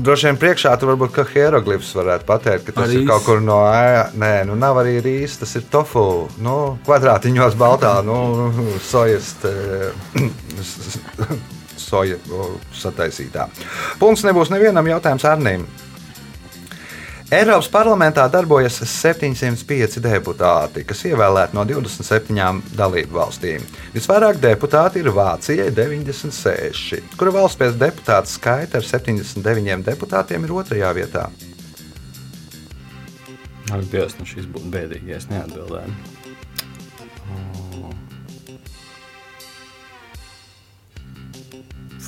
droši 0.03 0.27
vien 0.31 0.38
priekšā 0.40 0.72
tur 0.81 0.90
varbūt 0.90 1.12
kā 1.14 1.24
hieroglifs 1.29 1.92
varētu 1.94 2.27
pateikt, 2.27 2.64
ka 2.66 2.74
tas 2.74 2.88
Arī 2.88 3.03
ir 3.03 3.05
kaut 3.07 3.22
kur 3.27 3.42
no 3.44 3.61
ē, 3.70 4.09
Nē, 4.18 4.33
nu 4.48 4.57
nav 4.59 4.81
arī 4.81 4.96
rīs, 5.05 5.37
tas 5.38 5.53
ir 5.61 5.68
tofu. 5.70 6.03
Nu, 6.42 6.57
kvadrātiņos 6.88 7.55
baltā, 7.61 7.98
nu, 8.07 8.16
sojas. 8.88 9.37
Soja 11.79 12.18
sataisītā. 12.74 13.46
Punkts 14.01 14.24
nebūs 14.27 14.51
nevienam 14.53 14.90
jautājumam 14.90 15.22
Arnīm. 15.31 15.62
Eiropas 17.29 17.67
parlamentā 17.69 18.23
darbojas 18.33 18.79
705 18.88 19.99
deputāti, 20.01 20.81
kas 20.88 21.03
ievēlēti 21.11 21.59
no 21.59 21.64
27 21.69 22.62
dalību 22.79 23.19
valstīm. 23.19 23.67
Visvairāk 23.93 24.38
deputāti 24.41 25.03
ir 25.03 25.11
Vācijai 25.12 25.67
96, 25.77 27.03
kura 27.21 27.35
valsts 27.37 27.61
pēc 27.61 27.77
deputātu 27.83 28.33
skaita 28.33 28.81
ar 28.81 28.88
79 28.88 29.85
deputātiem 29.91 30.49
ir 30.49 30.55
otrajā 30.57 30.95
vietā. 30.97 31.27
Ak, 33.69 33.85
Dievs, 33.93 34.17
nu 34.17 34.25
šis 34.25 34.49
būtu 34.49 34.73
bēdīgi, 34.73 35.12
ja 35.12 35.21
es 35.21 35.29
neatbildētu. 35.29 36.17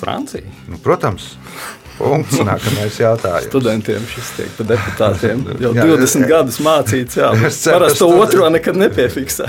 Francija. 0.01 0.49
Nu, 0.65 0.81
protams, 0.81 1.35
punkts. 2.01 2.39
Nākamais 2.49 2.97
jautājums. 3.01 3.49
Studentiem 3.51 4.07
šis 4.11 4.31
tiek 4.37 4.55
par 4.59 4.69
deputātiem 4.73 5.43
jau 5.65 5.73
Jā, 5.77 5.85
20 5.91 6.25
jā. 6.25 6.31
gadus 6.31 6.61
mācīts. 6.65 7.19
Jā, 7.21 7.31
ceru, 7.51 7.77
parasti 7.77 8.03
to 8.03 8.09
otro 8.21 8.49
nekad 8.53 8.81
nepiefiksē. 8.81 9.49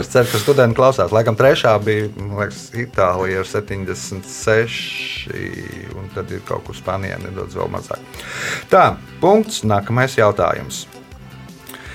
Es 0.00 0.10
ceru, 0.12 0.30
ka 0.32 0.42
studenti 0.42 0.78
klausās. 0.78 1.12
Laikam 1.14 1.38
trešā 1.38 1.76
bija 1.84 2.08
liekas, 2.40 2.64
Itālija 2.82 3.44
ar 3.44 3.50
76, 3.52 5.28
un 5.98 6.10
tad 6.16 6.32
ir 6.32 6.42
kaut 6.48 6.66
kur 6.68 6.78
Spānijā 6.78 7.20
nedaudz 7.22 7.56
vēl 7.58 7.70
mazāk. 7.72 8.02
Tā, 8.72 8.92
punkts. 9.22 9.62
Nākamais 9.68 10.16
jautājums. 10.18 10.86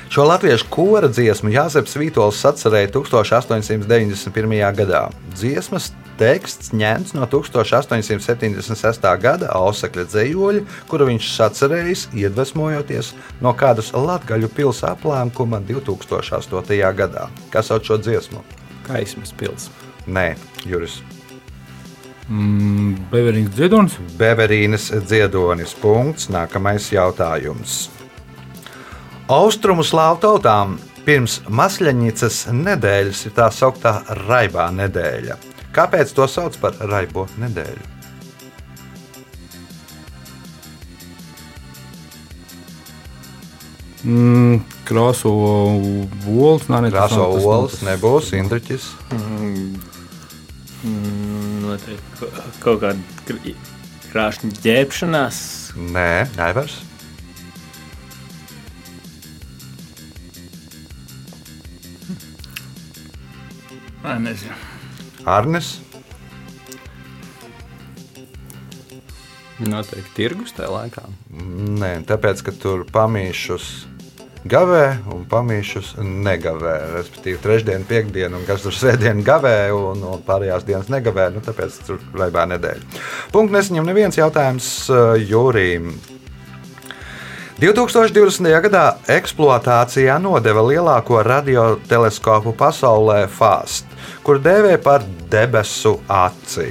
Šo 0.09 0.23
latviešu 0.23 0.69
kora 0.71 1.09
dziesmu 1.11 1.51
Jāzeps 1.51 1.97
Vītols 1.99 2.39
sacerēja 2.39 2.93
1891. 2.95 4.61
gadā. 4.77 5.01
Dziesmas 5.35 5.91
teksts 6.19 6.73
ņemts 6.73 7.13
no 7.17 7.27
1876. 7.29 9.07
gada 9.21 9.51
Ausakļa 9.55 10.07
dzējoļa, 10.09 10.63
kuru 10.89 11.11
viņš 11.11 11.31
sacerējis, 11.35 12.07
iedvesmojoties 12.17 13.13
no 13.41 13.53
kādas 13.57 13.93
latgaļu 13.93 14.49
pilsētas 14.57 14.97
aplēkuma 14.97 15.59
2008. 15.67 16.93
gadā. 16.95 17.27
Kas 17.51 17.69
sauc 17.71 17.85
šo 17.87 17.99
dziesmu? 18.01 18.43
Kaismas 18.87 19.33
pils. 19.35 19.69
Nē, 20.07 20.35
Juris. 20.65 21.01
mm, 22.29 23.09
Beverings 23.11 23.51
Dziedonis, 23.55 23.97
Beverīnas 24.17 24.91
dziedonis. 25.07 25.75
Punkts. 25.75 26.29
Nākamais 26.29 26.91
jautājums. 26.91 27.89
Austrumu 29.27 29.83
slāvu 29.83 30.19
tautām 30.23 30.77
pirms 31.05 31.41
Masļaņicas 31.47 32.47
nedēļas 32.51 33.25
ir 33.27 33.35
tā 33.35 33.49
sauktā 33.51 34.01
raibā 34.27 34.69
nedēļa. 34.71 35.37
Kāpēc 35.77 36.13
to 36.17 36.25
sauc 36.35 36.57
par 36.63 36.77
raibo 36.93 37.27
nedēļu? 37.43 37.85
mm, 44.03 44.61
Krāso 44.87 45.31
Vols, 46.25 46.67
nē, 46.71 46.89
Krāso 46.93 47.25
olas 47.41 47.79
nebūs, 47.85 48.31
Indriķis. 48.37 48.89
Mm, 49.13 49.79
Noteikti 51.63 52.19
ko- 52.19 52.31
kaut 52.63 52.81
kāda 52.83 53.01
kr- 53.27 53.55
krāšņa 54.11 54.51
ģērbšanās. 54.63 55.39
Nē, 55.97 56.09
Aivars. 56.47 56.77
Nē, 64.03 64.15
nezinu. 64.23 64.55
Arnis. 65.27 65.75
Noteikti 69.57 70.13
tirgus 70.15 70.53
tajā 70.55 70.69
laikā. 70.69 71.03
Nē, 71.81 71.97
tāpēc, 72.07 72.43
ka 72.45 72.53
tur 72.55 72.85
pamīšus 72.93 73.69
gavē 74.47 74.83
un 75.11 75.25
pamīšus 75.29 75.95
negavē. 75.99 76.75
Respektīvi, 76.95 77.39
trešdiena, 77.43 77.87
piekdiena 77.89 78.37
un 78.39 78.45
kas 78.47 78.63
tur 78.63 78.75
svētdiena 78.77 79.25
gavē 79.25 79.55
un, 79.75 80.05
un 80.05 80.21
pārējās 80.27 80.67
dienas 80.67 80.91
negavē. 80.93 81.29
Nu, 81.35 81.43
tāpēc 81.45 81.81
tur 81.87 82.03
raibā 82.17 82.45
nedēļa. 82.53 83.01
Punkts 83.33 83.57
nesaņem 83.57 83.89
neviens 83.89 84.19
jautājums 84.19 84.69
uh, 84.93 85.17
Jūrijam. 85.19 85.95
2020. 87.57 88.51
gadā 88.67 88.81
eksploatācijā 89.09 90.19
nodeva 90.21 90.61
lielāko 90.61 91.23
radioteleskopu 91.25 92.51
pasaulē 92.53 93.23
FAST, 93.33 93.89
kur 94.21 94.37
dēvē 94.37 94.75
par 94.85 95.01
debesu 95.31 95.95
aci. 96.05 96.67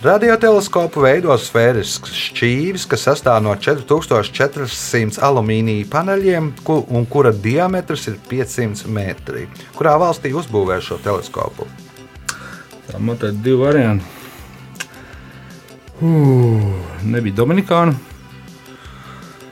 Radioteleskopu 0.00 1.04
veido 1.04 1.36
sfērisks 1.36 2.16
šķīvis, 2.16 2.88
kas 2.88 3.04
sastāv 3.04 3.42
no 3.44 3.52
4400 3.52 5.20
alumīnija 5.28 5.90
paneļiem, 5.92 6.54
ku, 6.64 6.80
un 6.88 7.04
kura 7.04 7.36
diametrs 7.36 8.08
ir 8.08 8.16
500 8.32 8.88
metri. 8.88 9.44
Kurā 9.76 9.98
valstī 10.00 10.32
uzbūvē 10.32 10.80
šo 10.80 10.96
teleskopu? 11.04 11.68
Tā 12.88 12.96
man 12.96 13.20
te 13.20 13.28
ir 13.28 13.42
divi 13.44 13.60
varianti. 13.60 14.16
Uh, 16.00 16.64
nebija 17.04 17.42
Dominikāna. 17.42 18.09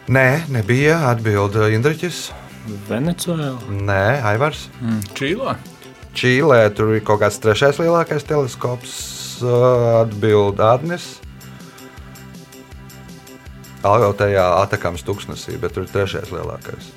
Nē, 0.09 0.49
nebija 0.49 0.94
atbilde 1.11 1.66
Indriķis. 1.77 2.31
Venecuēlā. 2.88 3.59
Nē, 3.68 4.05
Aivars. 4.31 4.62
Mm. 4.81 5.03
Čīlā. 5.18 5.53
Čīlē 6.16 6.62
tur 6.73 6.94
ir 6.97 7.03
kaut 7.05 7.21
kāds 7.21 7.37
trešais 7.44 7.77
lielākais 7.77 8.25
teleskops, 8.25 8.94
uh, 9.44 10.01
atbild 10.07 10.62
Arnis. 10.64 11.18
Vēl 13.85 14.16
tajā 14.16 14.47
atakāms 14.62 15.05
tūkstnesī, 15.05 15.59
bet 15.61 15.77
tur 15.77 15.85
ir 15.85 15.92
trešais 15.92 16.33
lielākais. 16.33 16.88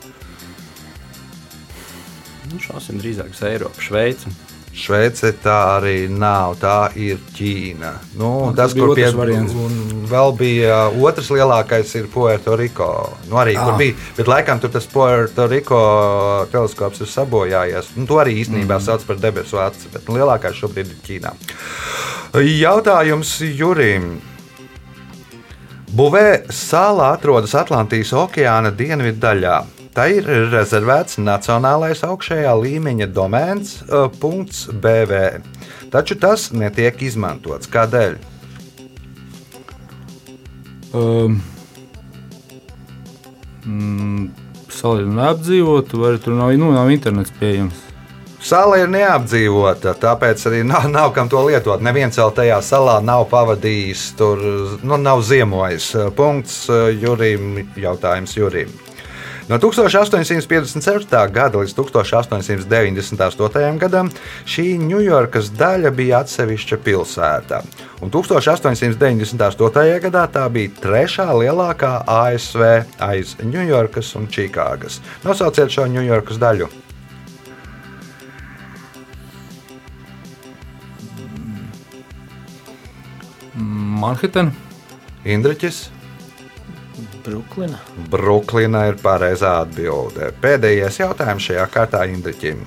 Nu, 2.48 2.64
Šāsim 2.64 3.00
drīzāk 3.04 3.36
uz 3.36 3.44
Eiropu, 3.48 3.84
Šveici. 3.84 4.32
Šveice 4.72 5.34
tā 5.44 5.56
arī 5.76 6.06
nav, 6.08 6.54
tā 6.62 6.92
ir 6.96 7.18
Ķīna. 7.36 7.90
Nu, 8.16 8.30
Un 8.48 8.56
tas 8.56 8.72
tas 8.72 8.76
bija 8.78 8.86
kur 8.88 8.94
otrs 8.96 9.18
variants. 9.18 9.56
vēl 10.08 10.32
bija 10.40 10.78
uh, 10.88 11.02
otrs 11.04 11.28
lielākais, 11.30 11.92
ir 12.00 12.08
Puerto 12.14 12.56
Rico. 12.56 12.88
Nu, 13.28 13.36
arī, 13.36 13.58
Ah. 13.60 13.66
kur 13.66 13.78
bija, 13.82 13.96
bet 14.18 14.28
laikam 14.32 14.62
tur 14.64 14.70
tas 14.72 14.88
Puerto 14.88 15.48
Rico 15.52 15.82
teleskops 16.52 17.02
ir 17.04 17.08
sabojājies. 17.08 17.92
Nu, 17.98 18.06
to 18.08 18.16
arī 18.24 18.38
īstenībā 18.46 18.80
mm. 18.80 18.86
sauc 18.88 19.04
par 19.04 19.20
debesu 19.20 19.60
aci, 19.60 19.92
bet 19.92 20.08
nu, 20.08 20.16
lielākais 20.16 20.56
šobrīd 20.56 20.88
ir 20.88 21.00
Ķīnā. 21.08 21.34
Jautājums 22.40 23.42
Jurim. 23.44 24.22
Buvē 25.92 26.46
sāla 26.48 27.12
atrodas 27.18 27.52
Atlantijas 27.60 28.14
okeāna 28.16 28.72
dienvidu 28.72 29.20
daļā. 29.20 29.58
Tā 29.92 30.06
ir 30.08 30.28
rezervēts 30.54 31.18
nacionālais 31.20 32.00
augšējā 32.08 32.52
līmeņa 32.56 33.08
domēns 33.12 33.74
BV. 34.72 35.24
Taču 35.92 36.16
tas 36.16 36.48
netiek 36.56 37.02
izmantots. 37.04 37.68
Kādēļ? 37.72 38.16
Um, 40.96 41.42
mm, 43.66 44.30
Sala 44.72 45.04
ir 45.04 45.10
neapdzīvota, 45.12 46.00
vai 46.00 46.12
tur 46.24 46.38
nav, 46.40 46.54
nu, 46.58 46.72
nav 46.72 46.90
internets 46.92 47.34
pieejams. 47.40 47.82
Sala 48.42 48.80
ir 48.82 48.88
neapdzīvota, 48.90 49.94
tāpēc 50.02 50.46
arī 50.50 50.62
nav, 50.66 50.88
nav 50.90 51.12
kam 51.14 51.30
to 51.30 51.44
lietot. 51.46 51.84
Neviens 51.86 52.18
vēl 52.18 52.32
tajā 52.40 52.62
salā 52.66 52.96
nav 53.06 53.28
pavadījis, 53.30 54.06
tur 54.18 54.42
nu, 54.82 54.98
nav 54.98 55.22
ziemojis. 55.28 55.92
Punkts 56.18 56.64
Jurim. 57.04 57.60
Jautājums 57.78 58.34
Jurim. 58.40 58.72
No 59.50 59.58
1857. 59.58 61.32
gada 61.34 61.58
līdz 61.58 61.74
1898. 61.78 63.78
gadam 63.82 64.12
šī 64.46 64.78
Ņujorkas 64.82 65.50
daļa 65.58 65.92
bija 65.96 66.20
atsevišķa 66.22 66.78
pilsēta. 66.86 67.62
Un 68.02 68.14
1898. 68.14 70.00
gadā 70.06 70.28
tā 70.32 70.46
bija 70.54 70.70
trešā 70.84 71.28
lielākā 71.42 71.94
ASV 72.06 72.62
aiz 73.02 73.36
Ņujorkas 73.42 74.16
un 74.20 74.30
Čikāgas. 74.30 75.02
Nosauciet 75.26 75.70
šo 75.74 75.84
Ņujorkas 75.90 76.38
daļu. 76.42 76.70
Manhattan, 84.02 84.54
Indriķis. 85.26 86.01
Bruklina. 87.26 87.80
Bruklina 88.12 88.86
ir 88.90 89.00
pareizā 89.02 89.60
atbilde. 89.64 90.32
Pēdējais 90.44 91.02
jautājums 91.04 91.50
šajā 91.50 91.68
kārtā 91.74 92.06
Indriķim. 92.12 92.64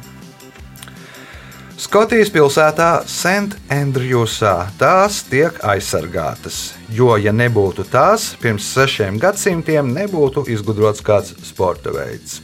Skotijas 1.74 2.30
pilsētā 2.30 3.02
Sentandrjusā 3.10 4.52
tās 4.78 5.18
tiek 5.26 5.56
aizsargātas, 5.66 6.58
jo, 6.94 7.10
ja 7.18 7.32
nebūtu 7.34 7.82
tās, 7.90 8.28
pirms 8.40 8.68
sešiem 8.76 9.18
gadsimtiem 9.20 9.90
nebūtu 9.96 10.46
izgudrots 10.54 11.02
kāds 11.04 11.34
sporta 11.42 11.90
veids. 11.92 12.38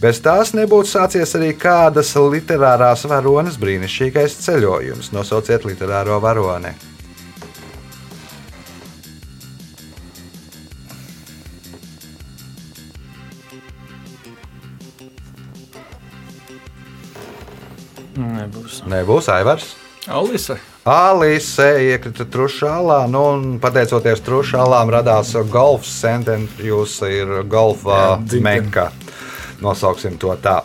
Bez 0.00 0.22
tās 0.24 0.54
nebūtu 0.56 0.88
sācies 0.88 1.36
arī 1.36 1.52
kādas 1.60 2.14
literārās 2.16 3.04
varonas 3.04 3.60
brīnišķīgais 3.60 4.38
ceļojums. 4.46 5.12
Nosauciet 5.12 5.68
literāro 5.68 6.16
varoni. 6.24 6.72
Nebūs. 18.20 18.82
Nebūs 18.90 19.30
Aivars. 19.32 19.74
Alise. 20.10 20.56
Alise 20.88 21.68
iekrita 21.90 22.24
trušālā, 22.32 23.02
nu, 23.12 23.20
un 23.34 23.58
pateicoties 23.60 24.22
trušālām, 24.24 24.92
radās 24.92 25.34
golfs. 25.52 25.92
Sentendrjus 26.00 26.96
ir 27.08 27.42
golfa 27.48 28.18
meka. 28.40 28.90
Nosauksim 29.60 30.16
to 30.20 30.32
tā. 30.40 30.62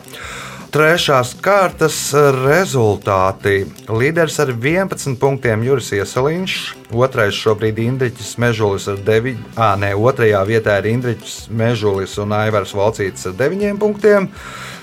Trešās 0.76 1.30
kārtas 1.40 1.96
rezultāti. 2.36 3.62
Līderis 3.88 4.34
ar 4.42 4.50
11 4.52 5.14
punktiem 5.20 5.62
Juris 5.64 5.92
Iesaliņš, 5.94 6.56
otrais 6.92 7.36
šobrīd 7.38 7.78
Indriķis 7.80 8.34
Mežulis 8.42 8.88
ar 8.90 8.98
9, 9.06 9.38
ah, 9.56 9.76
nē, 9.80 9.94
otrajā 9.96 10.42
vietā 10.48 10.76
ir 10.82 10.90
Indriķis 10.90 11.46
Mežulis 11.48 12.18
un 12.20 12.34
Aivars 12.36 12.74
Valcītis 12.76 13.30
ar 13.30 13.38
9 13.38 13.78
punktiem. 13.80 14.28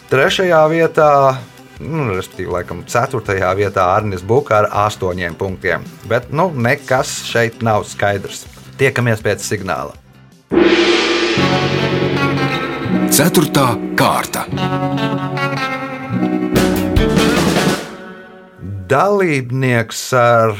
Trešajā 0.09 0.63
vietā 0.71 1.11
nu, 1.81 2.09
respektīvi, 2.13 2.51
laikam, 2.53 2.83
4. 2.89 3.39
vietā 3.57 3.87
Arnis 3.95 4.21
Buka 4.21 4.61
ar 4.61 4.69
8 4.89 5.37
punktiem. 5.39 5.85
Bet 6.09 6.29
nu, 6.31 6.51
nekas 6.53 7.23
šeit 7.29 7.63
nav 7.65 7.87
skaidrs. 7.89 8.45
Tiekamies 8.77 9.21
pēc 9.23 9.43
signāla. 9.45 9.97
Ceturtā 13.13 13.67
kārta. 13.97 14.47
Dalībnieks 18.89 20.01
ar 20.17 20.57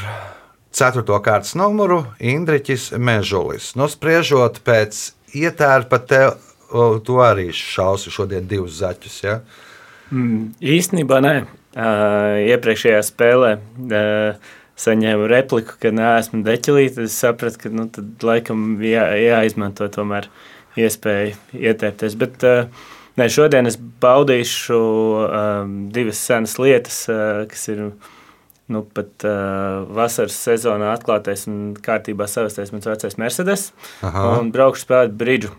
4. 0.74 1.04
kārtas 1.22 1.54
numuru 1.58 2.00
Indriķis 2.18 2.92
Mežulis. 2.98 3.72
Nu, 3.78 3.86
spriežot 3.90 4.58
pēc 4.66 5.02
ietērpa, 5.34 6.00
te, 6.02 6.22
o, 6.70 6.86
tu 6.98 7.20
arī 7.22 7.52
šausi 7.54 8.10
šodien 8.14 8.46
divus 8.50 8.80
zaķus. 8.80 9.18
Ja? 9.22 9.36
Mm, 10.10 10.54
īstenībā 10.60 11.20
nē. 11.24 11.36
Uh, 11.74 12.38
iepriekšējā 12.54 13.00
spēlē 13.02 13.48
uh, 13.58 14.50
saņēmu 14.78 15.26
repliku, 15.30 15.74
ka 15.82 15.90
neesmu 15.94 16.44
deķelīte. 16.46 17.08
Es 17.08 17.16
sapratu, 17.18 17.64
ka 17.64 17.72
nu, 17.74 17.88
tad 17.90 18.22
laikam 18.22 18.76
jā, 18.84 19.08
jāizmanto 19.18 19.88
tomēr 19.90 20.28
iespēja 20.78 21.34
ietērpties. 21.58 22.14
Bet 22.20 22.46
uh, 22.46 22.86
nē, 23.18 23.26
šodien 23.32 23.70
es 23.70 23.78
baudīšu 23.78 24.78
um, 24.78 25.74
divas 25.94 26.22
senas 26.22 26.54
lietas, 26.62 27.00
uh, 27.10 27.42
kas 27.50 27.66
ir 27.74 27.88
nu, 28.70 28.84
pat 28.96 29.26
uh, 29.26 29.82
vasaras 29.98 30.38
sezonā 30.46 30.94
atklātais 30.94 31.46
un 31.50 31.74
kārtībā 31.74 32.30
savestais 32.30 32.70
mans 32.74 32.86
vecais 32.88 33.18
Mercedes. 33.20 33.70
Aha. 34.06 34.28
Un 34.38 34.54
braukšu 34.54 34.86
spēlēt 34.86 35.18
bridžu. 35.18 35.54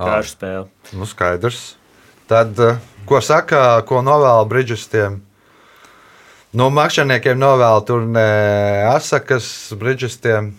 Kāršu 0.00 0.34
spēli. 0.34 0.96
Nu, 0.96 1.06
skaidrs. 1.08 1.74
Tad, 2.30 2.54
eh, 2.62 2.76
ko 3.10 3.18
saka, 3.24 3.82
ko 3.88 4.00
novēl 4.06 4.46
Bridžestiem? 4.50 5.18
No 6.54 6.66
makšķerniekiem 6.74 7.38
novēl 7.38 7.82
tur 7.86 8.06
asakas 8.94 9.50
Bridžestiem. 9.78 10.52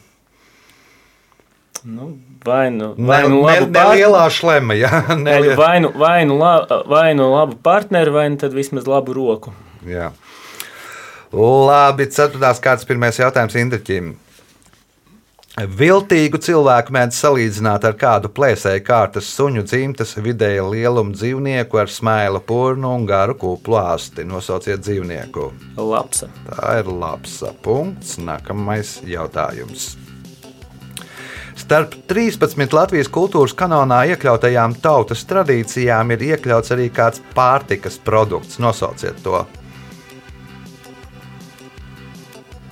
Nu, 1.84 2.12
vai 2.46 2.70
nu, 2.70 2.94
vai 2.98 3.24
nu 3.28 3.40
labu 3.42 3.66
ne 3.66 3.80
pār- 3.80 3.96
lielā 3.98 4.26
šlema, 4.30 4.76
ja? 4.78 4.92
Ne, 5.18 5.32
Vai, 5.34 5.42
lie- 5.48 5.56
vai, 5.58 5.80
nu, 5.82 5.90
vai, 5.98 6.18
nu 6.30 6.38
la, 6.38 6.52
vai 6.86 7.14
nu 7.18 7.32
labu 7.34 7.56
partneri, 7.58 8.12
vai 8.14 8.28
nu 8.30 8.38
tad 8.38 8.54
vismaz 8.54 8.86
labu 8.86 9.16
roku. 9.18 9.54
Jā. 9.88 10.12
Labi, 11.34 12.06
ceturtās 12.12 12.60
kārtas 12.62 12.86
pirmais 12.86 13.18
jautājums 13.18 13.56
Indriķim. 13.58 14.12
Viltīgu 15.52 16.40
cilvēku 16.40 16.94
mēdz 16.96 17.18
salīdzināt 17.26 17.84
ar 17.84 17.96
kādu 18.00 18.30
plēsēju 18.32 18.86
kārtas 18.88 19.28
suņu 19.36 19.66
dzimtas 19.68 20.14
vidēja 20.16 20.64
lieluma 20.64 21.12
dzīvnieku 21.12 21.82
ar 21.82 21.92
smaila 21.92 22.40
purnu 22.40 22.94
un 22.96 23.04
garu 23.10 23.36
kuplu 23.36 23.76
asti. 23.82 24.24
Nosauciet 24.24 24.80
dzīvnieku. 24.80 25.50
Labs. 25.76 26.24
Tā 26.48 26.78
ir 26.80 26.88
labs 26.88 27.42
punkts. 27.66 28.16
Nākamais 28.24 29.02
jautājums. 29.04 29.98
Starp 31.60 31.98
13 32.08 32.72
Latvijas 32.72 33.12
kultūras 33.12 33.52
kanālā 33.52 34.06
iekļautajām 34.14 34.78
tautas 34.80 35.26
tradīcijām 35.28 36.16
ir 36.16 36.30
iekļauts 36.32 36.72
arī 36.78 36.88
kāds 36.96 37.20
pārtikas 37.36 38.00
produkts. 38.00 38.56
Nosauciet 38.64 39.20
to. 39.26 39.44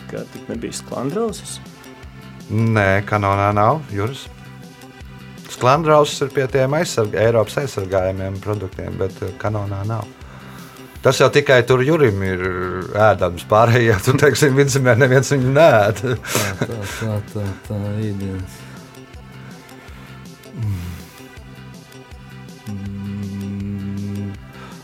Kā 0.07 0.23
tik 0.31 0.47
nebija 0.47 0.79
sklandrausis? 0.79 1.59
Nē, 2.49 3.05
kanālā 3.05 3.53
nav. 3.53 3.83
Juris. 3.93 4.25
Sklandrausis 5.49 6.21
ir 6.25 6.29
pie 6.33 6.47
tiem 6.49 6.73
aizsarg 6.77 7.13
Eiropas 7.17 7.57
aizsargājumiem 7.62 8.39
produktiem, 8.41 8.97
bet 8.97 9.21
eh, 9.25 9.33
kanālā 9.41 9.83
nav. 9.89 10.05
Tas 11.03 11.19
jau 11.21 11.29
tikai 11.31 11.63
tur 11.63 11.79
jūrim 11.85 12.23
ir 12.27 12.41
ēdams. 12.97 13.45
Pārējie, 13.49 13.95
tu 14.03 14.13
teiksi, 14.19 14.49
vidzemē 14.55 14.95
neviens 14.99 15.31
viņu 15.31 15.51
nēd. 15.55 15.95
Tā, 16.03 16.15
tā, 16.59 16.65
tā, 16.97 17.13
tā, 17.33 17.43
tā 17.69 17.77
īdienas. 18.03 18.53
Mm, 20.59 20.88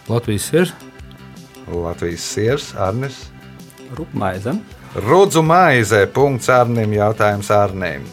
Latvijas 0.07 0.53
ir 0.53 0.71
Latvijas 1.67 2.21
sirs, 2.21 2.75
Arnis. 2.77 3.29
Rupmaize. 3.97 4.53
Rudzu 4.95 5.41
maize, 5.43 6.05
punkts 6.07 6.47
Arnim, 6.47 6.93
jautājums 6.95 7.49
Arnim. 7.51 8.05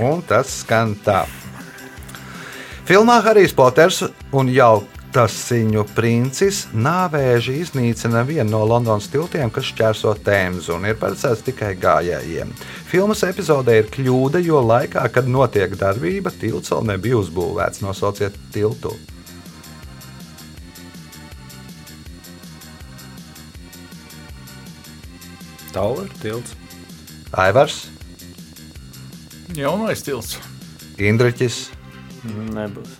Un 0.00 0.22
tas 0.24 0.48
skan 0.62 0.94
tā. 1.04 1.26
Filmā 2.88 3.18
Harijs 3.20 3.52
Poters 3.52 4.00
un 4.32 4.48
jautasiņu 4.48 5.84
princis 5.92 6.62
nāvēži 6.72 7.58
iznīcina 7.66 8.24
vienu 8.24 8.48
no 8.48 8.62
Londonas 8.64 9.10
tiltiem, 9.12 9.52
kas 9.52 9.68
šķērso 9.74 10.16
Tēmzu 10.24 10.78
un 10.78 10.88
ir 10.88 10.96
paredzēts 10.96 11.44
tikai 11.44 11.74
gājējiem. 11.84 12.56
Filmas 12.88 13.20
epizodē 13.28 13.76
ir 13.82 13.92
kļūda, 13.92 14.40
jo 14.40 14.64
laikā, 14.64 15.04
kad 15.12 15.28
notiek 15.28 15.76
darbība, 15.76 16.32
tilts 16.32 16.72
vēl 16.72 16.94
nebija 16.94 17.20
uzbūvēts. 17.20 17.84
Nosauciet 17.84 18.40
tiltu. 18.56 18.96
Taula 25.72 26.04
ir 26.04 26.14
tilts. 26.20 26.56
Aivars, 27.32 27.86
Jaunais 29.56 30.00
tilts. 30.04 30.38
Indriķis, 31.00 31.66
Nebūs. 32.54 32.92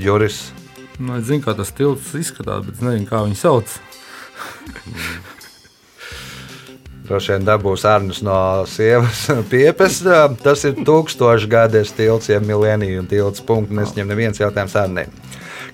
Juris. 0.00 0.52
Nu, 0.96 1.16
es 1.18 1.26
zinu, 1.28 1.42
kā 1.44 1.52
tas 1.56 1.72
tilts 1.76 2.12
izskatās, 2.16 2.64
bet 2.64 2.78
es 2.78 2.84
nezinu, 2.84 3.08
kā 3.08 3.20
viņu 3.26 3.36
sauc. 3.40 3.72
Droši 7.06 7.34
vien 7.34 7.44
dabūs 7.46 7.84
ārnus 7.86 8.22
no 8.26 8.38
sievas 8.70 9.26
piepes. 9.52 10.00
Tas 10.42 10.64
ir 10.66 10.80
tūkstošu 10.86 11.50
gadies 11.52 11.92
tilts, 11.96 12.30
ja 12.32 12.40
milēnija 12.42 13.02
un 13.02 13.10
tilts 13.10 13.44
punkts. 13.46 13.76
Nesņem 13.76 14.08
neviens 14.10 14.40
jautājums 14.40 14.76
ārniem. 14.80 15.12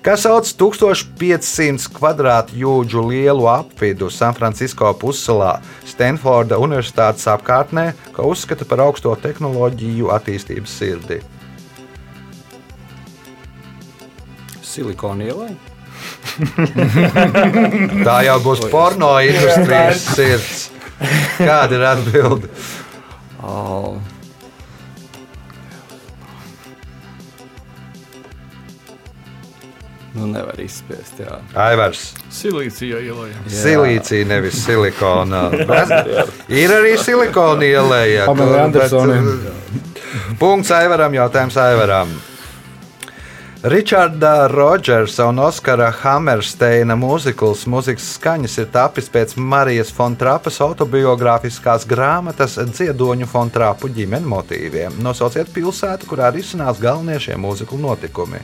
Kas 0.01 0.23
sauc 0.25 0.47
1500 0.57 1.91
kvadrātjūdžu 1.93 3.03
lielu 3.09 3.45
apvidu 3.51 4.09
San 4.09 4.33
Francisco 4.33 4.89
pussalā, 4.97 5.57
Stanforda 5.87 6.57
Universitātes 6.57 7.27
apkārtnē, 7.29 7.91
ko 8.15 8.31
uzskata 8.33 8.65
par 8.65 8.81
augsto 8.87 9.13
tehnoloģiju 9.21 10.09
attīstības 10.15 10.77
sirdi? 10.79 11.19
Silikona 14.63 15.29
ielai. 15.29 15.51
Tā 18.07 18.17
jau 18.25 18.39
būs 18.41 18.65
porno 18.73 19.13
industrijas 19.21 20.07
sirds. 20.15 20.63
Kāda 21.37 21.77
ir 21.77 21.85
atbilde? 21.91 22.49
Oh. 23.43 23.99
Nu, 30.13 30.27
nevar 30.29 30.59
izspiest. 30.61 31.17
Jā. 31.23 31.39
Aivars. 31.57 32.11
Silīcija 32.33 32.99
ielai. 33.01 33.31
Silīcija, 33.49 34.27
nevis 34.29 34.59
silikona. 34.61 35.47
Ir 36.61 36.73
arī 36.75 36.93
silikona 37.01 37.65
ielēja. 37.65 38.27
Uh, 38.29 39.33
Punkts 40.39 40.69
Aivaram, 40.75 41.17
jautājums 41.17 41.57
Aivaram. 41.57 42.13
Ričarda 43.63 44.47
Rodžersa 44.51 45.29
un 45.31 45.37
Oskara 45.39 45.87
Hammersteina 46.01 46.97
mūzikls 46.99 47.61
mūzikas 47.71 48.09
skaņas 48.17 48.57
ir 48.59 48.67
tapis 48.73 49.07
pēc 49.09 49.37
Marijas 49.39 49.87
Fontrapas 49.95 50.59
autobiogrāfiskās 50.65 51.87
grāmatas 51.87 52.57
dziedoņu 52.59 53.29
Fontrapu 53.31 53.87
ģimeņu 53.87 54.29
motīviem. 54.35 54.99
Nosauciet 55.05 55.49
pilsētu, 55.55 56.11
kurā 56.11 56.33
risinās 56.35 56.83
galvenie 56.83 57.15
šie 57.23 57.39
mūziklu 57.39 57.79
notikumi. 57.85 58.43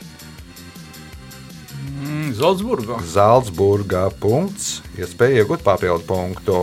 Zaldzburgā. 2.40 2.96
Zaldzburgā 3.04 4.06
punkts, 4.16 4.78
iespēja 4.96 5.42
iegūt 5.42 5.60
papildu 5.60 6.06
punktu. 6.08 6.60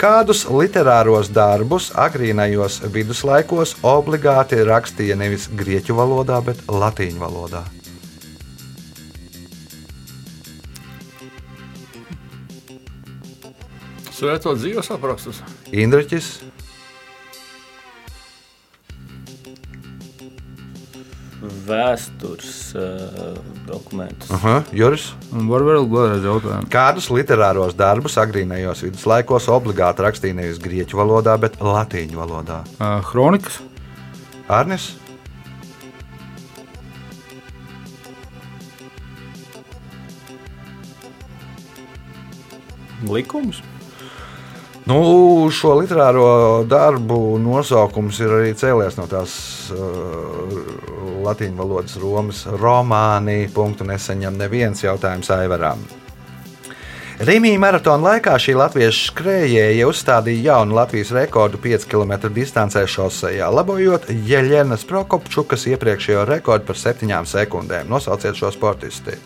Kādus 0.00 0.46
literāros 0.48 1.28
darbus 1.28 1.90
agrīnajos 1.92 2.78
viduslaikos 2.94 3.74
obligāti 3.84 4.62
rakstīja 4.64 5.18
nevis 5.20 5.50
grieķu 5.52 5.98
valodā, 5.98 6.38
bet 6.46 6.62
latīņu 6.64 7.20
valodā? 7.20 7.60
Svēto 14.16 14.56
dzīves 14.56 14.88
aprakstus. 14.96 15.42
Indriķis, 15.76 16.38
Vēstures 21.66 22.52
uh, 22.78 23.34
dokumentus. 23.68 24.30
Aha, 24.36 24.60
Juris. 24.76 25.10
Un 25.34 25.50
var 25.50 25.64
vēl 25.66 25.88
vēlreiz 25.90 26.24
jautājumu. 26.26 26.70
Kādus 26.72 27.10
literāros 27.12 27.76
darbus 27.78 28.16
agrīnajos 28.20 28.84
viduslaikos 28.86 29.50
obligāti 29.52 30.06
rakstīja 30.06 30.38
nevis 30.40 30.62
grieķu 30.62 31.00
valodā, 31.02 31.36
bet 31.40 31.60
latīņu 31.62 32.20
valodā? 32.20 32.62
Uh, 32.78 32.98
Chronikas, 33.10 33.60
Arnis, 34.50 34.92
Likums. 43.08 43.62
Nu, 44.90 45.50
šo 45.54 45.76
literāro 45.78 46.64
darbu 46.66 47.38
nosaukums 47.38 48.18
ir 48.24 48.32
arī 48.34 48.54
cēlies 48.58 48.96
no 48.98 49.04
tās 49.06 49.32
uh, 49.70 50.56
latīņu 51.22 51.54
valodas 51.60 51.94
Romas 52.02 52.40
romānī. 52.58 53.44
Punktu 53.54 53.86
nesaņem 53.86 54.34
neviens 54.40 54.82
jautājums 54.82 55.30
Aivaram. 55.30 55.86
Rīmija 57.20 57.60
maratona 57.62 58.16
laikā 58.16 58.34
šī 58.40 58.56
latviešu 58.56 59.12
skrejēja 59.12 59.86
uzstādīja 59.86 60.54
jaunu 60.54 60.78
Latvijas 60.80 61.12
rekordu 61.14 61.60
5 61.62 61.86
km 61.86 62.32
distancē 62.34 62.82
šosejā, 62.88 63.46
labojot 63.52 64.10
Jeļenas 64.10 64.86
Prokopčukas 64.88 65.68
iepriekšējo 65.70 66.24
rekordu 66.32 66.72
par 66.72 66.80
7 66.80 67.28
sekundēm. 67.30 67.92
Nosauciet 67.92 68.40
šo 68.40 68.50
sportisti. 68.56 69.20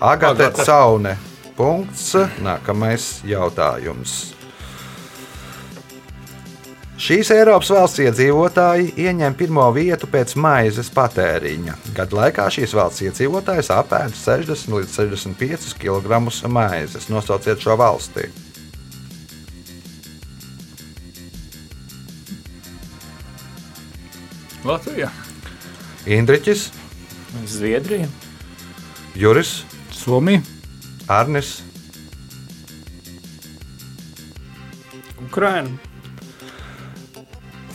Agate 0.00 0.46
Agate. 0.48 0.64
Caune. 0.64 1.18
Punkts. 1.58 2.12
Nākamais 2.38 3.18
jautājums. 3.26 4.18
Šīs 6.98 7.28
Eiropas 7.34 7.68
valsts 7.74 8.00
iedzīvotāji 8.02 8.92
ieņem 9.02 9.34
pirmo 9.38 9.64
vietu 9.74 10.06
pēc 10.10 10.36
maizes 10.38 10.90
patēriņa. 10.94 11.76
Gadu 11.94 12.18
laikā 12.18 12.48
šīs 12.54 12.74
valsts 12.78 13.04
iedzīvotājs 13.06 13.70
apēda 13.74 14.14
60 14.14 14.74
līdz 14.74 14.96
65 14.98 15.74
kg 15.78 16.18
maizes. 16.50 17.06
Nosauciet 17.10 17.62
šo 17.62 17.78
valsti. 17.78 18.26
Latvija. 24.66 25.10
Indriķis, 26.06 26.68
Zviedrija. 27.46 28.06
Juris, 29.18 29.62
Somija, 29.94 30.42
Arnis, 31.08 31.62
Ukraina. 35.28 35.68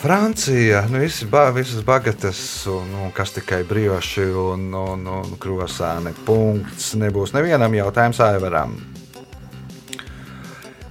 Francija, 0.03 0.85
nu, 0.89 0.99
visi 0.99 1.25
ba 1.25 1.49
visas 1.49 1.83
bagatas, 1.83 2.65
un, 2.67 2.89
nu, 2.91 3.11
kas 3.15 3.31
tikai 3.37 3.61
brīvoši 3.63 4.25
un, 4.35 4.65
un, 4.75 5.05
un 5.07 5.37
krosāni. 5.39 6.11
Punkts 6.27 6.89
nebūs 6.99 7.31
nevienam 7.31 7.71
jautājumam, 7.77 8.17
Aivaram. 8.25 8.75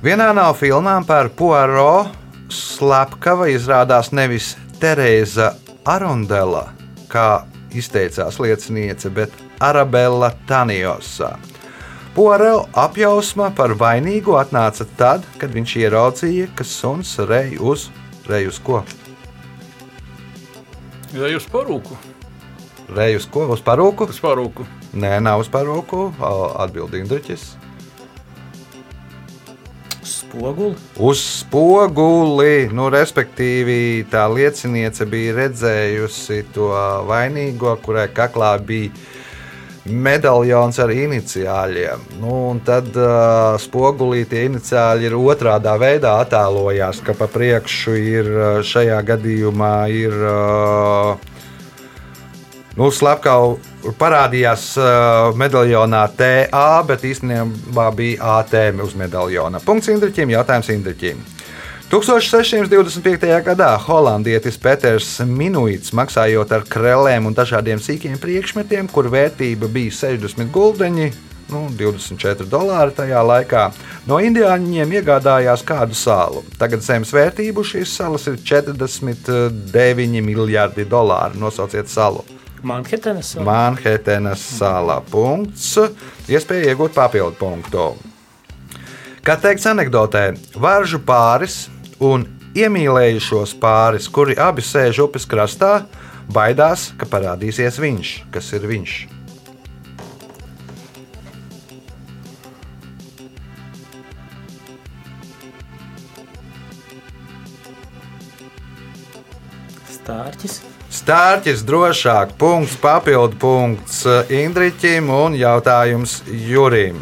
Vienā 0.02 0.30
no 0.32 0.46
filmām 0.56 1.04
par 1.04 1.28
Poirot 1.36 2.08
slepkava 2.48 3.50
izrādās 3.52 4.14
nevis 4.16 4.54
Terēza 4.80 5.52
Arundela, 5.84 6.70
kā 7.12 7.44
izteicās 7.76 8.40
lieciniece, 8.40 9.12
bet 9.12 9.36
Arabella 9.60 10.32
Taniosa. 10.48 11.34
Poirot 12.12 12.68
apjausma 12.76 13.50
par 13.56 13.72
vainīgu 13.80 14.36
atnāca 14.36 14.84
tad, 14.98 15.24
kad 15.40 15.54
viņš 15.56 15.76
ieraudzīja, 15.80 16.50
ka 16.56 16.66
suns 16.68 17.14
rej 17.28 17.56
uz, 17.56 17.88
rej 18.28 18.50
uz 18.52 18.58
ko? 18.60 18.82
Ja 21.12 21.28
jūs 21.28 21.48
parūku, 21.52 21.96
Rej 22.92 23.16
uz 23.16 23.26
ko? 23.30 23.46
Uz 23.48 23.62
parūku? 23.64 24.06
tas 24.10 24.20
parūku. 24.20 24.66
Nē, 24.92 25.16
nav 25.24 25.40
uz 25.40 25.48
parūku. 25.48 26.10
Atbildīgi 26.20 27.06
Indriķis. 27.06 27.44
Spoguli. 30.04 30.76
Uz 31.00 31.20
spoguli, 31.22 32.68
nu, 32.74 32.88
respektīvi, 32.92 34.04
tā 34.12 34.26
lieciniece 34.32 35.06
bija 35.08 35.36
redzējusi 35.38 36.42
to 36.52 36.68
vainīgo, 37.08 37.76
kurai 37.84 38.08
kaklā 38.12 38.54
bija 38.60 38.92
medaļons 39.86 40.78
ar 40.82 40.92
iniciāļiem. 40.94 42.06
Nu, 42.22 42.36
tad 42.66 42.92
uh, 42.94 43.58
spogulī 43.62 44.22
tie 44.30 44.46
iniciāļi 44.46 45.08
ir 45.10 45.18
otrādā 45.18 45.74
veidā 45.80 46.14
attēlojās, 46.22 47.02
ka 47.02 47.16
pa 47.18 47.26
priekšu 47.30 47.98
ir 47.98 48.32
uh, 48.32 48.48
šajā 48.66 49.02
gadījumā 49.12 49.76
ir. 49.90 50.18
Uh, 50.22 51.28
Nu, 52.72 52.86
Slepkava 52.88 53.92
parādījās 54.00 54.62
uh, 54.80 55.34
medaļonā 55.36 56.06
TA, 56.16 56.80
bet 56.88 57.04
īstenībā 57.04 57.90
bija 57.92 58.38
AT 58.38 58.56
uz 58.80 58.96
medaļona. 58.96 59.60
Punkts 59.60 59.92
Indriķim, 59.92 60.32
jautājums 60.32 60.72
Indriķim. 60.72 61.20
1625. 61.92 63.26
gadā 63.44 63.74
holandietis 63.84 64.56
Peters 64.56 65.18
Minuits, 65.28 65.90
maksājot 65.92 66.52
ar 66.56 66.62
krēlēm 66.64 67.26
un 67.28 67.34
dažādiem 67.36 67.82
sīkiem 67.84 68.14
priekšmetiem, 68.16 68.86
kur 68.88 69.10
vērtība 69.12 69.68
bija 69.68 69.92
60 69.98 70.48
guldeņi, 70.54 71.10
nu, 71.52 71.60
24 71.76 72.46
dolāri 72.48 72.94
tajā 72.96 73.20
laikā, 73.28 73.64
no 74.08 74.16
indiāņiem 74.24 74.94
iegādājās 74.96 75.66
kādu 75.68 75.92
salu. 75.92 76.40
Tagad 76.56 76.80
zemes 76.80 77.12
vērtību 77.12 77.60
šīs 77.60 77.92
salas 77.98 78.24
ir 78.32 78.40
49 78.40 80.24
miljardi 80.24 80.88
dolāru. 80.88 81.42
Nosauciet 81.44 81.92
salu. 81.92 82.24
Manhetenas. 82.64 83.34
Manhetenas 83.36 84.46
salā. 84.56 85.02
Punkts. 85.12 85.76
Iespēja 86.24 86.72
iegūt 86.72 86.96
papildu 86.96 87.36
punktu. 87.36 87.90
Kā 89.22 89.36
teikts 89.36 89.68
anekdotē, 89.68 90.30
varžu 90.56 91.04
pāris 91.04 91.66
un 92.02 92.26
iemīlējušos 92.58 93.54
pāris, 93.62 94.08
kuri 94.12 94.36
abi 94.36 94.64
sēž 94.64 95.04
upes 95.06 95.26
krastā, 95.28 95.84
baidās, 96.32 96.90
ka 96.98 97.08
parādīsies 97.08 97.78
viņš, 97.82 98.12
kas 98.34 98.52
ir 98.56 98.68
viņš. 98.68 98.98
Stārķis. 110.02 110.60
Stārķis 110.92 111.62
drošāk, 111.64 112.34
punkts, 112.38 112.76
papildu 112.82 113.38
punkts 113.40 114.02
Indriķim 114.28 115.08
un 115.14 115.38
jautājums 115.38 116.20
Jurim. 116.28 117.00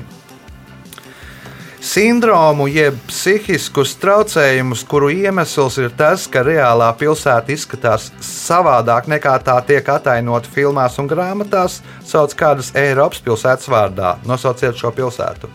Sindromu 1.91 2.69
jeb 2.71 2.95
psihiskus 3.09 3.97
traucējumus, 3.99 4.85
kuru 4.87 5.09
iemesls 5.11 5.79
ir 5.83 5.89
tas, 5.99 6.29
ka 6.31 6.45
reālā 6.47 6.87
pilsēta 7.01 7.51
izskatās 7.51 8.05
savādāk 8.23 9.09
nekā 9.11 9.33
tā 9.43 9.57
tiek 9.67 9.91
attēlota 9.91 10.53
filmās 10.55 11.01
un 11.03 11.09
grāmatās, 11.11 11.81
sauc 12.07 12.37
kādas 12.39 12.71
Eiropas 12.79 13.25
pilsētas 13.27 13.67
vārdā. 13.73 14.13
Nosauciet 14.29 14.79
šo 14.79 14.93
pilsētu. 14.95 15.51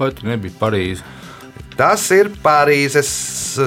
vai 0.00 0.10
tur 0.10 0.32
nebija 0.32 0.58
Parīze? 0.58 1.06
Tas 1.78 2.10
ir 2.10 2.32
Parīzes 2.42 3.14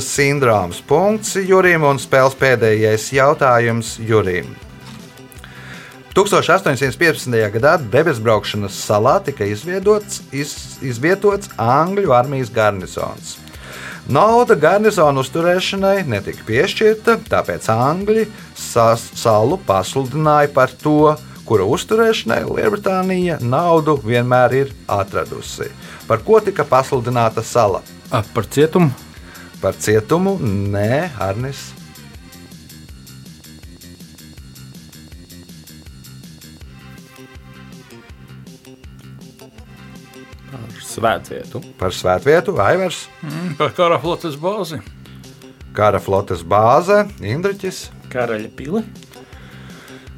sindroms. 0.03 0.83
Punkts 0.83 1.37
Jurim 1.39 1.87
un 1.87 2.03
spēles 2.03 2.35
pēdējais 2.35 3.13
jautājums 3.15 3.95
Jurim. 4.03 4.64
1815. 6.15 7.27
gadā 7.51 7.73
debesbraukšanas 7.91 8.75
salā 8.87 9.17
tika 9.19 9.43
izveidots, 9.51 10.21
iz, 10.31 10.53
izvietots 10.79 11.49
Angļu 11.59 12.13
armijas 12.15 12.47
garnisons. 12.55 13.33
Nauda 14.07 14.55
garnizona 14.55 15.19
uzturēšanai 15.19 16.05
netika 16.07 16.47
piešķirta, 16.47 17.17
tāpēc 17.27 17.67
Angļi 17.73 18.29
salu 18.55 19.59
pasludināja 19.67 20.53
par 20.55 20.71
to, 20.79 21.17
kura 21.43 21.67
uzturēšanai 21.67 22.45
Lielbritānija 22.47 23.41
naudu 23.43 23.99
vienmēr 23.99 24.59
ir 24.63 24.75
atradusi. 24.87 25.67
Par 26.07 26.23
ko 26.23 26.39
tika 26.39 26.63
pasludināta 26.63 27.43
sala? 27.43 27.83
A, 28.07 28.23
Par 28.23 28.47
cietumu 28.47 28.93
Par 29.59 29.75
cietumu? 29.75 30.37
Nē, 30.39 31.09
Arnis. 31.19 31.73
Svētvietu. 40.95 41.61
Par 41.79 41.91
svētvietu, 41.95 42.55
Aivars, 42.63 43.05
Par 43.59 43.73
kara 43.75 43.99
flotes 43.99 44.37
bāzi. 44.39 44.79
kara 45.75 45.99
flotes 45.99 46.43
bāze, 46.43 47.03
Indriķis. 47.19 47.89
Karaļa 48.13 48.49
pili. 48.55 48.83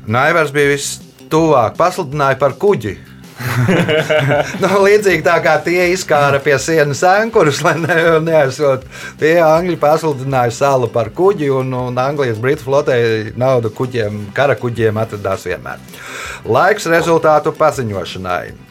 Naivars 0.07 0.51
bija 0.55 0.75
vistuvāk, 0.75 1.75
pasludināja 1.79 2.37
par 2.39 2.53
kuģi. 2.61 2.97
nu, 4.61 4.69
līdzīgi 4.81 5.21
tā 5.25 5.35
kā 5.45 5.57
tie 5.61 5.91
izkāra 5.93 6.39
pie 6.41 6.55
sienas 6.61 7.03
ankurus, 7.05 7.59
lai 7.65 7.75
ne, 7.81 7.97
neesot. 8.25 8.85
Tie 9.19 9.35
angļi 9.43 9.77
pasludināja 9.81 10.53
salu 10.55 10.89
par 10.93 11.11
kuģi, 11.13 11.49
un, 11.53 11.73
un 11.77 11.99
Anglijas 12.01 12.39
Britu 12.41 12.65
flotē 12.65 12.97
naudu 13.37 13.69
kuģiem, 13.77 14.27
kara 14.37 14.55
kuģiem 14.57 14.97
atradās 15.03 15.45
vienmēr. 15.49 15.83
Laiks 16.49 16.89
rezultātu 16.89 17.53
paziņošanai. 17.57 18.66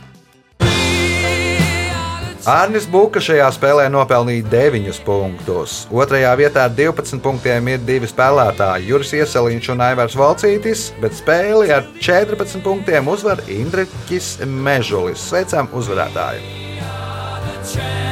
Arnis 2.47 2.85
Buka 2.87 3.19
šajā 3.19 3.49
spēlē 3.57 3.89
nopelnīja 3.91 4.45
9 4.53 5.01
punktus. 5.03 5.81
Otrajā 5.91 6.31
vietā 6.39 6.69
ar 6.69 6.77
12 6.79 7.19
punktiem 7.25 7.73
ir 7.73 7.81
divi 7.83 8.07
spēlētāji- 8.07 8.87
Juris 8.93 9.11
Ieseliņš 9.19 9.73
un 9.75 9.83
Aivars 9.89 10.15
Valcītis, 10.15 10.93
bet 11.03 11.19
spēli 11.19 11.75
ar 11.75 11.83
14 11.99 12.63
punktiem 12.63 13.11
uzvar 13.11 13.43
Indriķis 13.51 14.47
Mežulis. 14.47 15.27
Sveicam 15.27 15.67
uzvarētāju! 15.75 18.06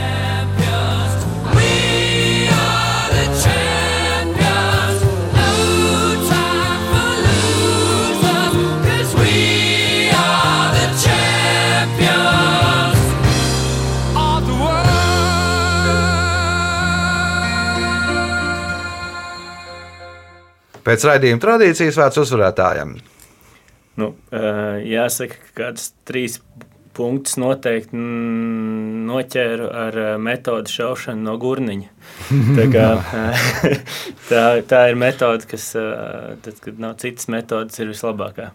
Pēc 20.95 21.09
raidījuma 21.09 21.43
tradīcijas 21.43 21.97
vārds 21.99 22.21
uzvarētājiem. 22.23 22.93
Nu, 23.99 24.13
jāsaka, 24.31 25.35
ka 25.35 25.57
kādas 25.59 25.89
trīs 26.07 26.37
punktus 26.95 27.35
noteikti 27.43 27.99
noķēru 27.99 29.67
ar 29.75 29.99
metodu 30.23 30.71
šaušanu 30.71 31.27
no 31.27 31.35
gurniņa. 31.43 31.89
Tā, 32.61 32.69
kā, 32.71 32.85
tā, 34.31 34.45
tā 34.71 34.85
ir 34.93 35.01
metode, 35.03 35.49
kas, 35.51 35.73
tad, 35.75 36.63
kad 36.63 36.79
nav 36.79 36.95
citas 37.03 37.27
metodas, 37.33 37.83
ir 37.83 37.91
vislabākā. 37.91 38.53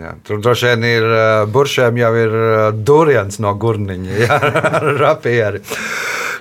Jā, 0.00 0.16
tur 0.26 0.42
droši 0.42 0.72
vien 0.72 0.88
ir 0.90 1.08
buršiem 1.54 2.02
jau 2.02 2.12
ir 2.18 2.36
durians 2.82 3.38
no 3.38 3.54
gurniņa, 3.54 4.18
jā, 4.24 4.42
rapieri. 5.04 5.62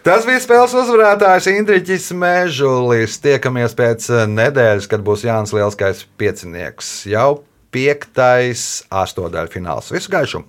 Tas 0.06 0.22
bija 0.22 0.38
spēles 0.38 0.74
uzvarētājs 0.78 1.47
Indriķis 1.49 2.12
Mežulis. 2.14 3.16
Tiekamies 3.24 3.74
pēc 3.74 4.06
uh, 4.12 4.28
nedēļas, 4.30 4.86
kad 4.91 5.01
būs 5.08 5.26
Jānis 5.26 5.56
Lielskais 5.58 6.06
piecinieks. 6.22 6.91
Jau 7.10 7.41
piektais 7.74 8.86
astotdaļfināls. 8.93 9.89
Visu 9.97 10.14
gaišu! 10.14 10.45